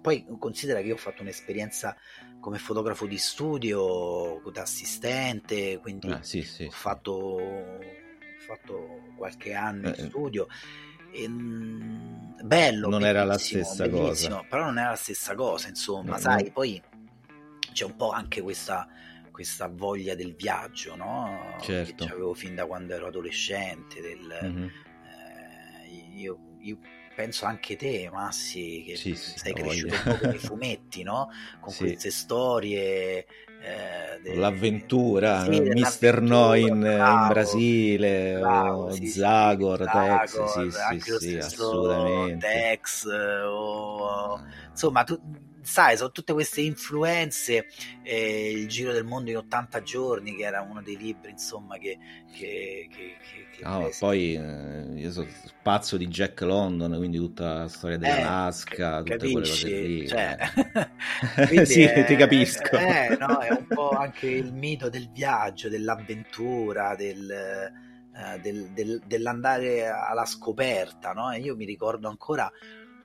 poi 0.00 0.26
considera 0.38 0.80
che 0.80 0.86
io 0.86 0.94
ho 0.94 0.98
fatto 0.98 1.22
un'esperienza 1.22 1.96
come 2.40 2.58
fotografo 2.58 3.06
di 3.06 3.18
studio, 3.18 4.40
da 4.52 4.62
assistente, 4.62 5.78
quindi 5.78 6.10
ah, 6.10 6.22
sì, 6.22 6.42
sì, 6.42 6.64
ho, 6.64 6.70
fatto, 6.70 7.12
ho, 7.12 7.78
Fatto, 8.38 9.12
qualche 9.16 9.52
anno 9.52 9.88
in 9.88 9.94
eh, 9.96 10.02
eh. 10.02 10.08
studio. 10.08 10.46
E, 11.12 11.28
mh, 11.28 12.42
bello, 12.42 12.88
non 12.88 13.04
era 13.04 13.24
la 13.24 13.38
stessa 13.38 13.88
cosa, 13.88 14.44
però 14.48 14.64
non 14.64 14.78
era 14.78 14.90
la 14.90 14.96
stessa 14.96 15.34
cosa, 15.34 15.68
insomma, 15.68 16.12
no, 16.12 16.18
sai, 16.18 16.44
no. 16.44 16.50
poi 16.52 16.82
c'è 17.72 17.84
un 17.84 17.96
po' 17.96 18.10
anche 18.10 18.40
questa, 18.40 18.88
questa 19.30 19.68
voglia 19.68 20.14
del 20.14 20.34
viaggio, 20.34 20.96
no? 20.96 21.56
Certo. 21.60 22.04
Che 22.04 22.12
avevo 22.12 22.32
fin 22.32 22.54
da 22.54 22.66
quando 22.66 22.94
ero 22.94 23.08
adolescente, 23.08 24.00
del, 24.00 24.38
mm-hmm. 24.42 24.64
eh, 24.64 26.14
io, 26.14 26.38
io 26.60 26.78
penso 27.20 27.44
anche 27.44 27.76
te, 27.76 28.08
Massi, 28.10 28.82
che 28.86 28.96
sì, 28.96 29.14
sì, 29.14 29.32
sei 29.36 29.52
cresciuto 29.52 29.94
un 29.94 30.02
po' 30.04 30.18
con 30.18 30.34
i 30.34 30.38
fumetti, 30.40 31.02
no? 31.02 31.28
Con 31.60 31.72
sì. 31.72 31.84
queste 31.84 32.10
storie. 32.10 33.26
Eh, 33.62 34.20
de... 34.22 34.34
L'avventura, 34.36 35.44
sì, 35.44 35.60
Mister 35.60 36.22
No 36.22 36.54
in, 36.54 36.76
in, 36.76 37.26
Brasile, 37.28 38.38
bravo, 38.40 38.90
Zagor, 39.04 39.84
Tex, 39.84 40.44
sì, 40.44 41.00
sì, 41.00 41.16
sì, 41.18 41.36
assolutamente. 41.36 42.46
Tex, 42.46 43.04
o... 43.04 44.40
insomma, 44.70 45.04
tu 45.04 45.20
sai, 45.62 45.96
sono 45.96 46.10
tutte 46.10 46.32
queste 46.32 46.60
influenze, 46.62 47.66
eh, 48.02 48.50
il 48.52 48.68
giro 48.68 48.92
del 48.92 49.04
mondo 49.04 49.30
in 49.30 49.36
80 49.38 49.82
giorni, 49.82 50.34
che 50.34 50.44
era 50.44 50.60
uno 50.62 50.82
dei 50.82 50.96
libri, 50.96 51.30
insomma, 51.30 51.78
che... 51.78 51.98
che, 52.32 52.88
che, 52.90 53.16
che 53.50 53.64
no, 53.64 53.90
poi 53.98 54.34
eh, 54.34 54.84
io 54.94 55.10
sono 55.12 55.28
pazzo 55.62 55.96
di 55.96 56.06
Jack 56.08 56.40
London, 56.42 56.96
quindi 56.96 57.18
tutta 57.18 57.54
la 57.54 57.68
storia 57.68 57.98
dell'Alaska, 57.98 58.98
eh, 58.98 59.02
tutte 59.02 59.16
capisci? 59.16 59.62
quelle 59.62 59.80
cose 59.80 59.86
lì. 59.86 60.08
Cioè, 60.08 60.36
eh. 61.36 61.66
sì, 61.66 61.82
è, 61.82 62.04
ti 62.04 62.16
capisco. 62.16 62.76
Eh, 62.76 63.16
no, 63.18 63.40
è 63.40 63.50
un 63.50 63.66
po' 63.66 63.90
anche 63.90 64.28
il 64.28 64.52
mito 64.52 64.88
del 64.88 65.10
viaggio, 65.10 65.68
dell'avventura, 65.68 66.94
del... 66.94 67.88
Del, 68.42 68.72
del, 68.72 69.00
dell'andare 69.06 69.88
alla 69.88 70.26
scoperta, 70.26 71.12
no? 71.12 71.30
E 71.30 71.38
io 71.38 71.56
mi 71.56 71.64
ricordo 71.64 72.06
ancora 72.08 72.50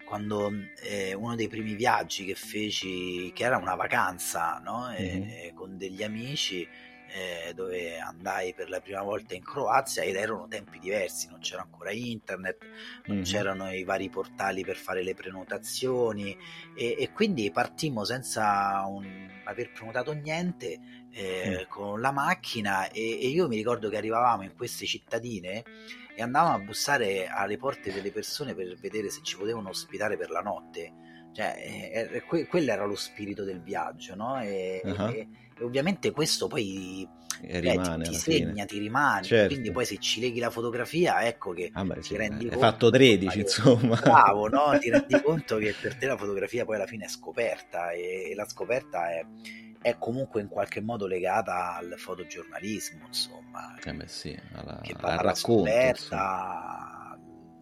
quando 0.06 0.52
eh, 0.84 1.14
uno 1.14 1.36
dei 1.36 1.48
primi 1.48 1.76
viaggi 1.76 2.26
che 2.26 2.36
feci, 2.36 3.32
che 3.34 3.44
era 3.44 3.58
una 3.58 3.76
vacanza 3.76 4.62
no? 4.64 4.88
mm-hmm. 4.90 5.22
eh, 5.30 5.52
con 5.54 5.78
degli 5.78 6.04
amici, 6.04 6.68
eh, 7.16 7.54
dove 7.54 7.98
andai 7.98 8.54
per 8.54 8.70
la 8.70 8.82
prima 8.82 9.02
volta 9.02 9.36
in 9.36 9.44
Croazia 9.44 10.04
ed 10.04 10.18
erano 10.18 10.48
tempi 10.50 10.80
diversi, 10.80 11.30
non 11.30 11.40
c'era 11.40 11.62
ancora 11.62 11.92
internet, 11.92 12.58
non 13.06 13.18
mm-hmm. 13.18 13.26
c'erano 13.26 13.72
i 13.72 13.86
vari 13.86 14.10
portali 14.10 14.66
per 14.66 14.76
fare 14.76 15.02
le 15.02 15.14
prenotazioni 15.14 16.38
e, 16.76 16.96
e 17.00 17.12
quindi 17.14 17.50
partimmo 17.52 18.04
senza 18.04 18.84
un, 18.86 19.30
aver 19.46 19.72
prenotato 19.72 20.12
niente 20.12 20.78
eh, 21.12 21.62
mm. 21.62 21.70
con 21.70 22.02
la 22.02 22.12
macchina 22.12 22.90
e, 22.90 23.22
e 23.22 23.28
io 23.28 23.48
mi 23.48 23.56
ricordo 23.56 23.88
che 23.88 23.96
arrivavamo 23.96 24.44
in 24.44 24.54
queste 24.54 24.86
cittadine 24.86 25.64
e 26.16 26.22
andavamo 26.22 26.56
a 26.56 26.60
bussare 26.60 27.28
alle 27.28 27.58
porte 27.58 27.94
delle 27.94 28.12
persone 28.12 28.54
per 28.54 28.76
vedere 28.78 29.10
se 29.10 29.22
ci 29.24 29.38
potevano 29.38 29.70
ospitare 29.70 30.18
per 30.18 30.32
la 30.32 30.42
notte. 30.42 30.94
Cioè, 31.32 31.54
eh, 31.58 32.10
eh, 32.12 32.22
que- 32.24 32.48
quello 32.48 32.72
era 32.72 32.86
lo 32.86 32.96
spirito 32.96 33.44
del 33.44 33.62
viaggio, 33.62 34.16
no? 34.16 34.42
E, 34.42 34.82
uh-huh. 34.84 35.10
e, 35.10 35.28
e 35.58 35.64
ovviamente 35.64 36.12
questo 36.12 36.48
poi 36.48 37.08
eh, 37.42 37.60
rimane, 37.60 38.04
ti, 38.04 38.12
ti 38.12 38.16
segna, 38.16 38.52
fine. 38.52 38.66
ti 38.66 38.78
rimane. 38.80 39.24
Certo. 39.24 39.54
Quindi 39.54 39.72
poi 39.72 39.86
se 39.86 39.98
ci 39.98 40.20
leghi 40.20 40.40
la 40.40 40.50
fotografia, 40.50 41.26
ecco 41.26 41.52
che 41.52 41.70
ah 41.74 41.84
beh, 41.84 41.96
ti 41.96 42.02
sì, 42.02 42.18
rendi 42.18 42.44
hai 42.46 42.50
conto. 42.52 42.66
fatto 42.66 42.90
13, 42.90 43.40
insomma. 43.40 43.96
Bravo, 43.96 44.48
no? 44.48 44.78
Ti 44.80 44.90
rendi 44.90 45.22
conto 45.22 45.58
che 45.58 45.74
per 45.80 45.96
te 45.96 46.08
la 46.08 46.18
fotografia 46.18 46.66
poi 46.66 46.76
alla 46.76 46.88
fine 46.88 47.06
è 47.06 47.10
scoperta 47.10 47.92
e, 47.92 48.32
e 48.32 48.36
la 48.36 48.46
scoperta 48.48 49.10
è 49.10 49.26
è 49.86 49.98
comunque 50.00 50.42
in 50.42 50.48
qualche 50.48 50.82
modo 50.82 51.06
legata 51.06 51.76
al 51.76 51.94
fotogiornalismo, 51.96 53.06
insomma, 53.06 53.76
eh 53.84 53.94
beh, 53.94 54.08
sì, 54.08 54.36
alla, 54.54 54.80
che 54.82 54.96
va 55.00 55.16
dalla 55.16 55.36
scoperta 55.36 57.16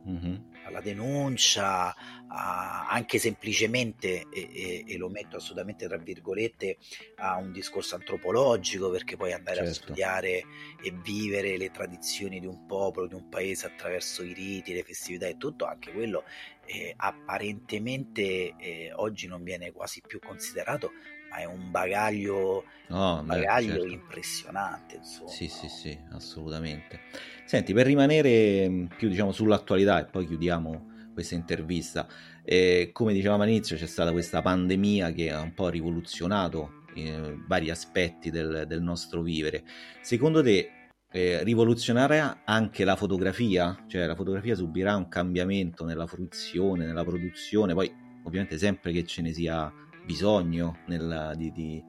mm-hmm. 0.07 0.35
Alla 0.73 0.81
denuncia, 0.81 1.95
a, 2.27 2.87
anche 2.89 3.19
semplicemente, 3.19 4.25
e, 4.31 4.49
e, 4.51 4.83
e, 4.87 4.97
lo 4.97 5.09
metto 5.09 5.37
assolutamente 5.37 5.87
tra 5.87 5.97
virgolette, 5.97 6.77
a 7.17 7.37
un 7.37 7.51
discorso 7.51 7.95
antropologico, 7.95 8.89
perché 8.89 9.15
poi 9.15 9.31
andare 9.31 9.57
certo. 9.57 9.71
a 9.71 9.73
studiare 9.73 10.43
e 10.81 10.91
vivere 11.03 11.57
le 11.57 11.69
tradizioni 11.69 12.39
di 12.39 12.47
un 12.47 12.65
popolo, 12.65 13.07
di 13.07 13.13
un 13.13 13.29
paese 13.29 13.67
attraverso 13.67 14.23
i 14.23 14.33
riti, 14.33 14.73
le 14.73 14.83
festività 14.83 15.27
e 15.27 15.37
tutto, 15.37 15.65
anche 15.65 15.91
quello 15.91 16.23
eh, 16.65 16.93
apparentemente 16.95 18.55
eh, 18.57 18.91
oggi 18.95 19.27
non 19.27 19.43
viene 19.43 19.71
quasi 19.71 20.01
più 20.05 20.19
considerato, 20.19 20.91
ma 21.33 21.39
è 21.39 21.45
un 21.45 21.71
bagaglio, 21.71 22.63
oh, 22.89 23.19
un 23.19 23.25
bagaglio 23.25 23.71
certo. 23.71 23.87
impressionante. 23.87 24.95
Insomma. 24.97 25.29
Sì, 25.29 25.47
sì, 25.47 25.67
sì, 25.67 25.97
assolutamente. 26.11 27.01
Senti, 27.45 27.73
per 27.73 27.87
rimanere 27.87 28.69
mm, 28.69 28.85
più 28.97 29.09
diciamo, 29.09 29.31
sull'attualità 29.31 29.99
e 29.99 30.05
poi 30.05 30.27
chiudiamo 30.27 30.91
questa 31.13 31.35
intervista, 31.35 32.07
eh, 32.43 32.91
come 32.93 33.13
dicevamo 33.13 33.43
all'inizio 33.43 33.75
c'è 33.75 33.85
stata 33.85 34.11
questa 34.11 34.41
pandemia 34.41 35.11
che 35.11 35.31
ha 35.31 35.41
un 35.41 35.53
po' 35.53 35.69
rivoluzionato 35.69 36.81
eh, 36.95 37.35
vari 37.47 37.69
aspetti 37.69 38.29
del, 38.29 38.65
del, 38.67 38.81
nostro 38.81 39.21
vivere. 39.21 39.63
Secondo 40.01 40.43
te 40.43 40.69
eh, 41.11 41.43
rivoluzionerà 41.43 42.41
anche 42.45 42.83
la 42.83 42.95
fotografia? 42.95 43.85
Cioè 43.87 44.05
la 44.05 44.15
fotografia 44.15 44.55
subirà 44.55 44.95
un 44.95 45.07
cambiamento 45.07 45.85
nella 45.85 46.07
fruizione, 46.07 46.85
nella 46.85 47.03
produzione, 47.03 47.73
poi 47.73 47.91
ovviamente 48.23 48.57
sempre 48.57 48.91
che 48.91 49.05
ce 49.05 49.21
ne 49.21 49.33
sia 49.33 49.71
bisogno 50.05 50.79
nella, 50.87 51.33
di, 51.35 51.51
di, 51.51 51.83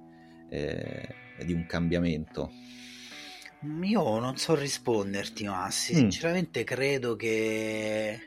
eh, 0.50 1.14
di, 1.44 1.52
un 1.52 1.66
cambiamento? 1.66 2.50
Io 3.82 4.18
non 4.18 4.36
so 4.36 4.54
risponderti, 4.54 5.44
Massi. 5.44 5.94
Mm. 5.94 5.96
Sinceramente 5.96 6.64
credo 6.64 7.16
che, 7.16 8.20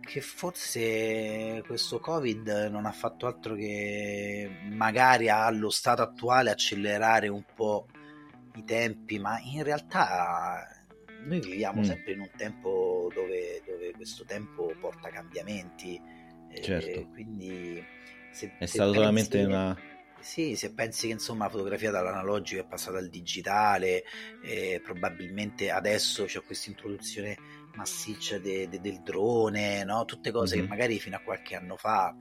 che 0.00 0.20
forse 0.20 1.62
questo 1.66 2.00
Covid 2.00 2.68
non 2.70 2.86
ha 2.86 2.92
fatto 2.92 3.26
altro 3.26 3.54
che 3.54 4.48
magari 4.70 5.28
allo 5.28 5.70
stato 5.70 6.02
attuale 6.02 6.50
accelerare 6.50 7.28
un 7.28 7.44
po' 7.54 7.86
i 8.56 8.64
tempi, 8.64 9.18
ma 9.18 9.40
in 9.40 9.62
realtà 9.62 10.66
noi 11.24 11.40
viviamo 11.40 11.80
mm. 11.80 11.84
sempre 11.84 12.12
in 12.12 12.20
un 12.20 12.30
tempo 12.36 13.10
dove, 13.14 13.62
dove, 13.66 13.92
questo 13.92 14.24
tempo 14.24 14.72
porta 14.78 15.08
cambiamenti. 15.08 16.18
Certo. 16.52 17.06
quindi 17.10 17.80
se, 18.30 18.52
è 18.58 18.66
stato 18.66 18.92
solamente 18.92 19.42
una... 19.42 19.76
Sì, 20.20 20.54
se 20.54 20.74
pensi 20.74 21.06
che 21.06 21.14
insomma 21.14 21.44
la 21.44 21.50
fotografia 21.50 21.90
dall'analogico 21.90 22.60
è 22.60 22.66
passata 22.66 22.98
al 22.98 23.08
digitale, 23.08 24.04
eh, 24.44 24.80
probabilmente 24.84 25.70
adesso 25.70 26.24
c'è 26.24 26.42
questa 26.42 26.68
introduzione 26.68 27.38
massiccia 27.74 28.38
de, 28.38 28.68
de, 28.68 28.80
del 28.80 29.00
drone, 29.02 29.82
no? 29.84 30.04
tutte 30.04 30.30
cose 30.30 30.56
mm-hmm. 30.56 30.64
che 30.64 30.70
magari 30.70 30.98
fino 30.98 31.16
a 31.16 31.20
qualche 31.20 31.56
anno 31.56 31.76
fa 31.76 32.14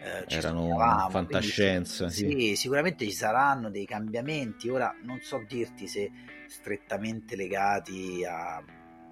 eh, 0.00 0.24
erano 0.28 0.76
fantascienza. 1.10 2.06
Quindi, 2.06 2.40
sì. 2.40 2.48
sì. 2.48 2.56
sicuramente 2.56 3.04
ci 3.04 3.12
saranno 3.12 3.70
dei 3.70 3.84
cambiamenti. 3.84 4.68
Ora 4.68 4.94
non 5.02 5.20
so 5.20 5.44
dirti 5.46 5.86
se 5.86 6.10
strettamente 6.46 7.36
legati 7.36 8.24
a, 8.24 8.62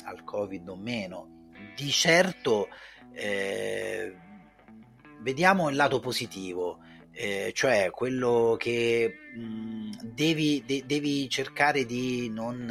al 0.04 0.24
Covid 0.24 0.68
o 0.68 0.76
meno. 0.76 1.50
Di 1.74 1.90
certo 1.90 2.68
eh, 3.12 4.14
vediamo 5.20 5.68
il 5.68 5.76
lato 5.76 6.00
positivo, 6.00 6.78
eh, 7.12 7.50
cioè 7.54 7.90
quello 7.90 8.56
che 8.58 9.18
mh, 9.34 9.90
devi, 10.02 10.62
de- 10.66 10.84
devi, 10.86 11.28
cercare 11.28 11.84
di 11.84 12.28
non, 12.28 12.66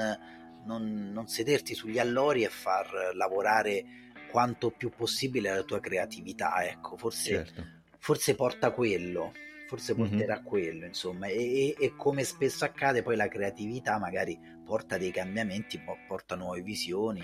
non, 0.65 1.11
non, 1.11 1.27
sederti 1.27 1.73
sugli 1.73 1.99
allori 1.99 2.43
e 2.43 2.49
far 2.49 3.11
lavorare 3.15 3.83
quanto 4.29 4.69
più 4.71 4.89
possibile 4.89 5.53
la 5.53 5.63
tua 5.63 5.79
creatività, 5.79 6.63
ecco, 6.63 6.97
forse, 6.97 7.29
certo. 7.29 7.65
forse 7.97 8.35
porta 8.35 8.71
quello, 8.71 9.31
forse 9.67 9.93
mhm. 9.93 9.99
porterà 9.99 10.35
mm-hmm. 10.35 10.45
quello, 10.45 10.85
insomma, 10.85 11.27
e, 11.27 11.69
e, 11.69 11.75
e, 11.79 11.95
come 11.95 12.23
spesso 12.23 12.65
accade 12.65 13.01
poi 13.01 13.15
la 13.15 13.27
creatività 13.27 13.97
magari 13.97 14.37
porta 14.63 14.97
dei 14.97 15.11
cambiamenti, 15.11 15.81
porta 16.07 16.35
nuove 16.35 16.61
visioni, 16.61 17.23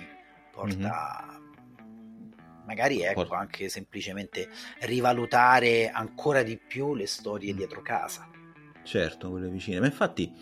porta... 0.52 1.28
Mm-hmm 1.30 1.50
magari 2.72 3.02
ecco 3.02 3.36
anche 3.36 3.68
semplicemente 3.68 4.48
rivalutare 4.80 5.90
ancora 5.90 6.42
di 6.42 6.58
più 6.58 6.96
le 6.96 7.06
storie 7.06 7.54
mm. 7.54 7.58
dietro 7.58 7.82
casa. 7.82 8.30
Certo, 8.84 9.30
quelle 9.30 9.50
vicine. 9.50 9.80
Ma 9.80 9.86
infatti, 9.88 10.34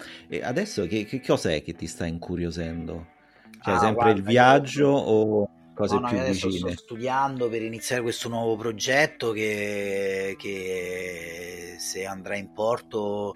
adesso 0.42 0.86
che, 0.86 1.06
che 1.06 1.22
cosa 1.22 1.52
è 1.52 1.64
che 1.64 1.74
ti 1.74 1.88
sta 1.88 2.06
incuriosendo? 2.06 3.18
Cioè, 3.62 3.74
ah, 3.74 3.80
sempre 3.80 4.04
guarda, 4.04 4.20
il 4.20 4.24
viaggio 4.24 4.88
io... 4.88 4.96
o 4.96 5.50
cose 5.74 5.96
no, 5.96 6.02
no, 6.02 6.08
più 6.10 6.20
adesso 6.20 6.48
vicine. 6.48 6.72
sto 6.72 6.82
studiando 6.82 7.50
per 7.50 7.64
iniziare 7.64 8.02
questo 8.02 8.30
nuovo 8.30 8.56
progetto 8.56 9.32
che, 9.32 10.36
che 10.38 11.76
se 11.78 12.06
andrà 12.06 12.36
in 12.36 12.54
porto 12.54 13.36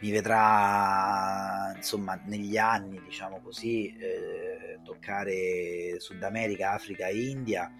mi 0.00 0.10
vedrà 0.10 1.72
insomma 1.76 2.18
negli 2.24 2.56
anni 2.56 3.00
diciamo 3.04 3.40
così 3.42 3.94
eh, 3.96 4.78
toccare 4.82 5.98
Sud 5.98 6.22
America, 6.22 6.72
Africa 6.72 7.06
e 7.06 7.28
India 7.28 7.70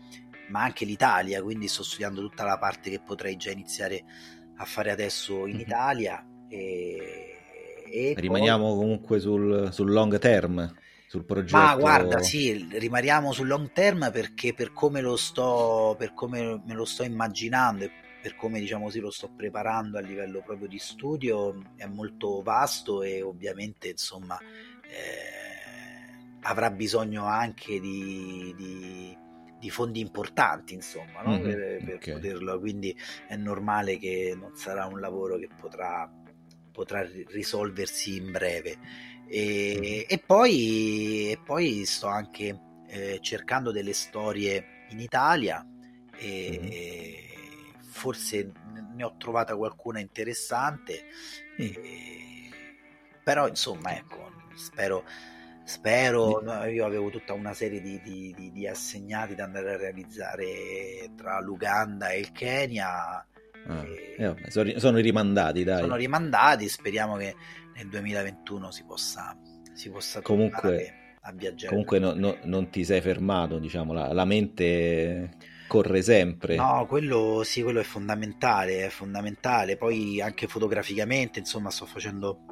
ma 0.51 0.63
anche 0.63 0.85
l'Italia 0.85 1.43
quindi 1.43 1.69
sto 1.69 1.83
studiando 1.83 2.21
tutta 2.21 2.45
la 2.45 2.59
parte 2.59 2.91
che 2.91 3.01
potrei 3.01 3.37
già 3.37 3.51
iniziare 3.51 4.05
a 4.57 4.65
fare 4.65 4.91
adesso 4.91 5.47
in 5.47 5.55
mm-hmm. 5.55 5.61
Italia 5.61 6.27
e, 6.49 7.39
e 7.91 8.15
rimaniamo 8.17 8.69
poi... 8.69 8.77
comunque 8.77 9.21
sul, 9.21 9.73
sul 9.73 9.91
long 9.91 10.19
term 10.19 10.73
sul 11.11 11.25
progetto? 11.25 11.57
Ma 11.57 11.75
guarda, 11.75 12.23
sì, 12.23 12.69
rimaniamo 12.71 13.33
sul 13.33 13.49
long 13.49 13.73
term 13.73 14.13
perché 14.13 14.55
per 14.55 14.73
come 14.73 15.01
lo 15.01 15.17
sto, 15.17 15.97
per 15.99 16.15
come 16.15 16.63
me 16.65 16.75
lo 16.75 16.85
sto 16.85 17.03
immaginando 17.03 17.83
e 17.83 17.91
per 18.23 18.37
come 18.37 18.61
diciamo 18.61 18.85
così 18.85 19.01
lo 19.01 19.11
sto 19.11 19.29
preparando 19.29 19.99
a 19.99 20.01
livello 20.01 20.41
proprio 20.41 20.69
di 20.69 20.79
studio 20.79 21.73
è 21.75 21.87
molto 21.87 22.43
vasto 22.43 23.03
e 23.03 23.23
ovviamente 23.23 23.89
insomma 23.89 24.39
eh, 24.39 26.39
avrà 26.43 26.71
bisogno 26.71 27.25
anche 27.25 27.81
di, 27.81 28.55
di, 28.57 29.19
di 29.61 29.71
fondi 29.71 30.01
importanti 30.01 30.75
insomma 30.75 31.23
no? 31.23 31.33
mm-hmm, 31.33 31.85
per, 31.85 31.95
okay. 31.95 32.15
poterlo 32.15 32.59
quindi 32.59 32.97
è 33.29 33.37
normale 33.37 33.99
che 33.99 34.35
non 34.37 34.57
sarà 34.57 34.87
un 34.87 34.99
lavoro 34.99 35.37
che 35.37 35.49
potrà, 35.61 36.11
potrà 36.73 37.07
risolversi 37.29 38.17
in 38.17 38.33
breve 38.33 38.79
e, 39.33 40.07
e, 40.09 40.19
poi, 40.19 41.31
e 41.31 41.39
poi, 41.45 41.85
sto 41.85 42.09
anche 42.09 42.61
eh, 42.89 43.19
cercando 43.23 43.71
delle 43.71 43.93
storie 43.93 44.87
in 44.89 44.99
Italia 44.99 45.65
e 46.17 47.31
mm. 47.79 47.81
forse 47.81 48.51
ne 48.93 49.05
ho 49.05 49.15
trovata 49.17 49.55
qualcuna 49.55 50.01
interessante. 50.01 51.05
Mm. 51.63 51.65
E, 51.65 52.51
però 53.23 53.47
insomma, 53.47 53.97
ecco, 53.97 54.33
spero, 54.57 55.05
spero 55.65 56.41
no, 56.43 56.65
io 56.65 56.85
avevo 56.85 57.11
tutta 57.11 57.33
una 57.33 57.55
serie 57.55 57.81
di, 57.81 58.01
di, 58.03 58.35
di, 58.37 58.51
di, 58.51 58.67
assegnati 58.67 59.35
da 59.35 59.45
andare 59.45 59.75
a 59.75 59.77
realizzare 59.77 61.11
tra 61.17 61.41
l'Uganda 61.41 62.11
e 62.11 62.21
il 62.21 62.33
Kenya. 62.33 63.25
Ah, 63.67 63.85
eh, 64.17 64.37
sono, 64.49 64.79
sono 64.79 64.99
rimandati, 64.99 65.65
dai. 65.65 65.81
Sono 65.81 65.97
rimandati, 65.97 66.69
speriamo 66.69 67.17
che 67.17 67.35
nel 67.75 67.89
2021 67.89 68.71
si 68.71 68.85
possa, 68.85 69.37
si 69.73 69.91
possa 69.91 70.21
comunque, 70.23 71.17
a 71.23 71.33
viaggiare. 71.33 71.71
Comunque 71.71 71.99
no, 71.99 72.13
no, 72.15 72.37
non 72.45 72.71
ti 72.71 72.85
sei 72.85 73.01
fermato, 73.01 73.59
diciamo, 73.59 73.93
la, 73.93 74.13
la, 74.13 74.25
mente 74.25 75.31
corre 75.67 76.03
sempre. 76.03 76.57
No, 76.57 76.87
quello 76.87 77.43
sì, 77.45 77.63
quello 77.63 77.81
è 77.81 77.85
fondamentale, 77.85 78.87
è 78.87 78.89
fondamentale. 78.89 79.77
Poi 79.77 80.21
anche 80.21 80.47
fotograficamente, 80.47 81.39
insomma, 81.39 81.71
sto 81.71 81.87
facendo... 81.87 82.45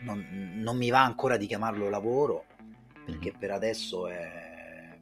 Non, 0.00 0.52
non 0.56 0.76
mi 0.76 0.90
va 0.90 1.02
ancora 1.02 1.36
di 1.36 1.46
chiamarlo 1.46 1.88
lavoro, 1.88 2.44
perché 3.04 3.32
mm. 3.34 3.38
per 3.38 3.50
adesso 3.50 4.08
è 4.08 4.98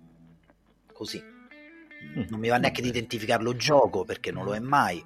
così. 0.92 1.22
Mm. 1.22 2.24
Non 2.28 2.40
mi 2.40 2.48
va 2.48 2.58
neanche 2.58 2.82
di 2.82 2.88
identificarlo 2.88 3.56
gioco, 3.56 4.04
perché 4.04 4.30
non 4.30 4.44
lo 4.44 4.54
è 4.54 4.60
mai. 4.60 5.04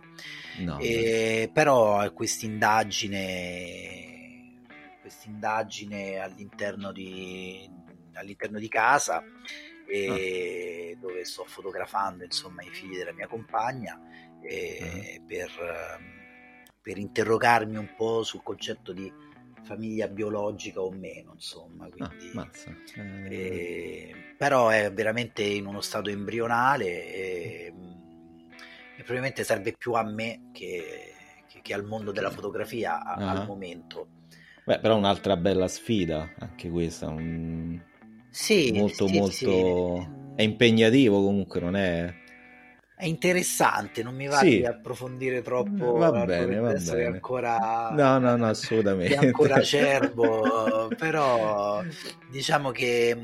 No, 0.59 0.79
e, 0.79 1.51
però 1.53 2.13
questa 2.13 2.45
indagine 2.45 4.09
all'interno 6.21 6.93
di, 6.93 7.69
all'interno 8.15 8.59
di 8.59 8.69
casa 8.69 9.23
e 9.87 10.95
ah. 10.95 11.01
dove 11.01 11.25
sto 11.25 11.45
fotografando 11.47 12.25
insomma 12.25 12.63
i 12.63 12.69
figli 12.69 12.97
della 12.97 13.13
mia 13.13 13.27
compagna 13.27 13.95
ah. 13.95 15.21
per, 15.27 15.51
per, 16.83 16.99
interrogarmi 16.99 17.77
un 17.77 17.95
po' 17.97 18.23
sul 18.23 18.43
concetto 18.43 18.93
di 18.93 19.11
famiglia 19.63 20.09
biologica 20.09 20.81
o 20.81 20.91
meno 20.91 21.33
insomma 21.35 21.87
ah, 21.87 22.09
quindi, 22.09 22.39
ah, 22.39 22.49
eh... 23.31 24.35
però 24.37 24.69
è 24.69 24.93
veramente 24.93 25.43
in 25.43 25.67
uno 25.67 25.81
stato 25.81 26.11
embrionale 26.11 27.13
e, 27.13 27.73
e 28.97 28.99
probabilmente 28.99 29.45
serve 29.45 29.75
più 29.77 29.93
a 29.93 30.03
me 30.03 30.51
che, 30.53 31.13
che, 31.49 31.61
che 31.63 31.75
al 31.75 31.85
mondo 31.85 32.13
della 32.13 32.31
fotografia 32.31 33.03
a, 33.03 33.15
al 33.15 33.47
momento 33.47 34.17
Beh, 34.69 34.81
però 34.81 34.99
un'altra 34.99 35.35
bella 35.39 35.67
sfida, 35.67 36.35
anche 36.41 36.69
questa. 36.69 37.09
Un... 37.09 37.81
Sì, 38.29 38.71
molto, 38.73 39.07
sì, 39.07 39.19
molto... 39.19 39.33
Sì. 39.33 40.07
È 40.35 40.43
impegnativo 40.43 41.23
comunque, 41.23 41.59
non 41.59 41.75
è... 41.75 42.15
È 42.99 43.07
interessante, 43.07 44.03
non 44.03 44.17
mi 44.17 44.27
va 44.27 44.39
sì. 44.39 44.57
di 44.57 44.67
approfondire 44.67 45.41
troppo. 45.41 45.93
Va 45.93 46.11
bene, 46.25 46.59
va 46.59 46.73
bene. 46.73 47.05
Ancora... 47.05 47.91
No, 47.93 48.19
no, 48.19 48.35
no, 48.35 48.47
assolutamente. 48.49 49.15
È 49.15 49.25
ancora 49.25 49.55
acerbo, 49.63 50.89
però 50.97 51.81
diciamo 52.29 52.73
che 52.73 53.17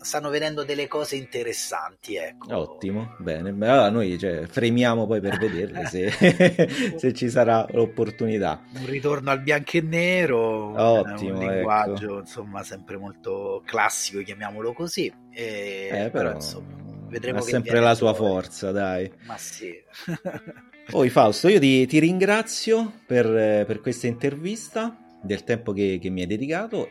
stanno 0.00 0.30
vedendo 0.30 0.64
delle 0.64 0.88
cose 0.88 1.14
interessanti. 1.14 2.16
Ecco. 2.16 2.56
Ottimo, 2.56 3.14
bene. 3.18 3.50
Allora 3.50 3.88
noi 3.90 4.18
cioè, 4.18 4.46
fremiamo 4.46 5.06
poi 5.06 5.20
per 5.20 5.38
vederle 5.38 5.86
se, 5.86 6.10
se, 6.98 7.12
ci 7.12 7.30
sarà 7.30 7.66
l'opportunità. 7.70 8.60
Un 8.80 8.86
ritorno 8.86 9.30
al 9.30 9.40
bianco 9.42 9.76
e 9.76 9.80
nero, 9.80 10.72
Ottimo, 10.76 11.38
un 11.38 11.46
linguaggio 11.46 12.06
ecco. 12.06 12.18
insomma 12.18 12.64
sempre 12.64 12.96
molto 12.96 13.62
classico, 13.64 14.22
chiamiamolo 14.22 14.72
così. 14.72 15.06
E, 15.30 15.88
eh, 15.88 16.10
però, 16.10 16.10
però 16.10 16.32
insomma, 16.32 16.87
vedremo 17.08 17.38
ha 17.38 17.42
sempre 17.42 17.80
la 17.80 17.94
sua 17.94 18.14
fuori. 18.14 18.32
forza, 18.32 18.70
dai. 18.70 19.10
Ma 19.26 19.36
sì. 19.36 19.74
Poi 20.90 21.10
Fausto, 21.10 21.48
io 21.48 21.58
ti, 21.58 21.86
ti 21.86 21.98
ringrazio 21.98 23.00
per, 23.06 23.66
per, 23.66 23.80
questa 23.80 24.06
intervista, 24.06 24.96
del 25.22 25.44
tempo 25.44 25.72
che, 25.72 25.98
che 26.00 26.08
mi 26.08 26.22
hai 26.22 26.26
dedicato. 26.26 26.88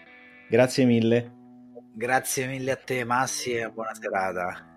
Grazie 0.50 0.86
mille. 0.86 1.34
Grazie 1.96 2.46
mille 2.46 2.72
a 2.72 2.76
te 2.76 3.04
Massi 3.04 3.54
e 3.54 3.70
buona 3.70 3.94
serata. 3.96 4.77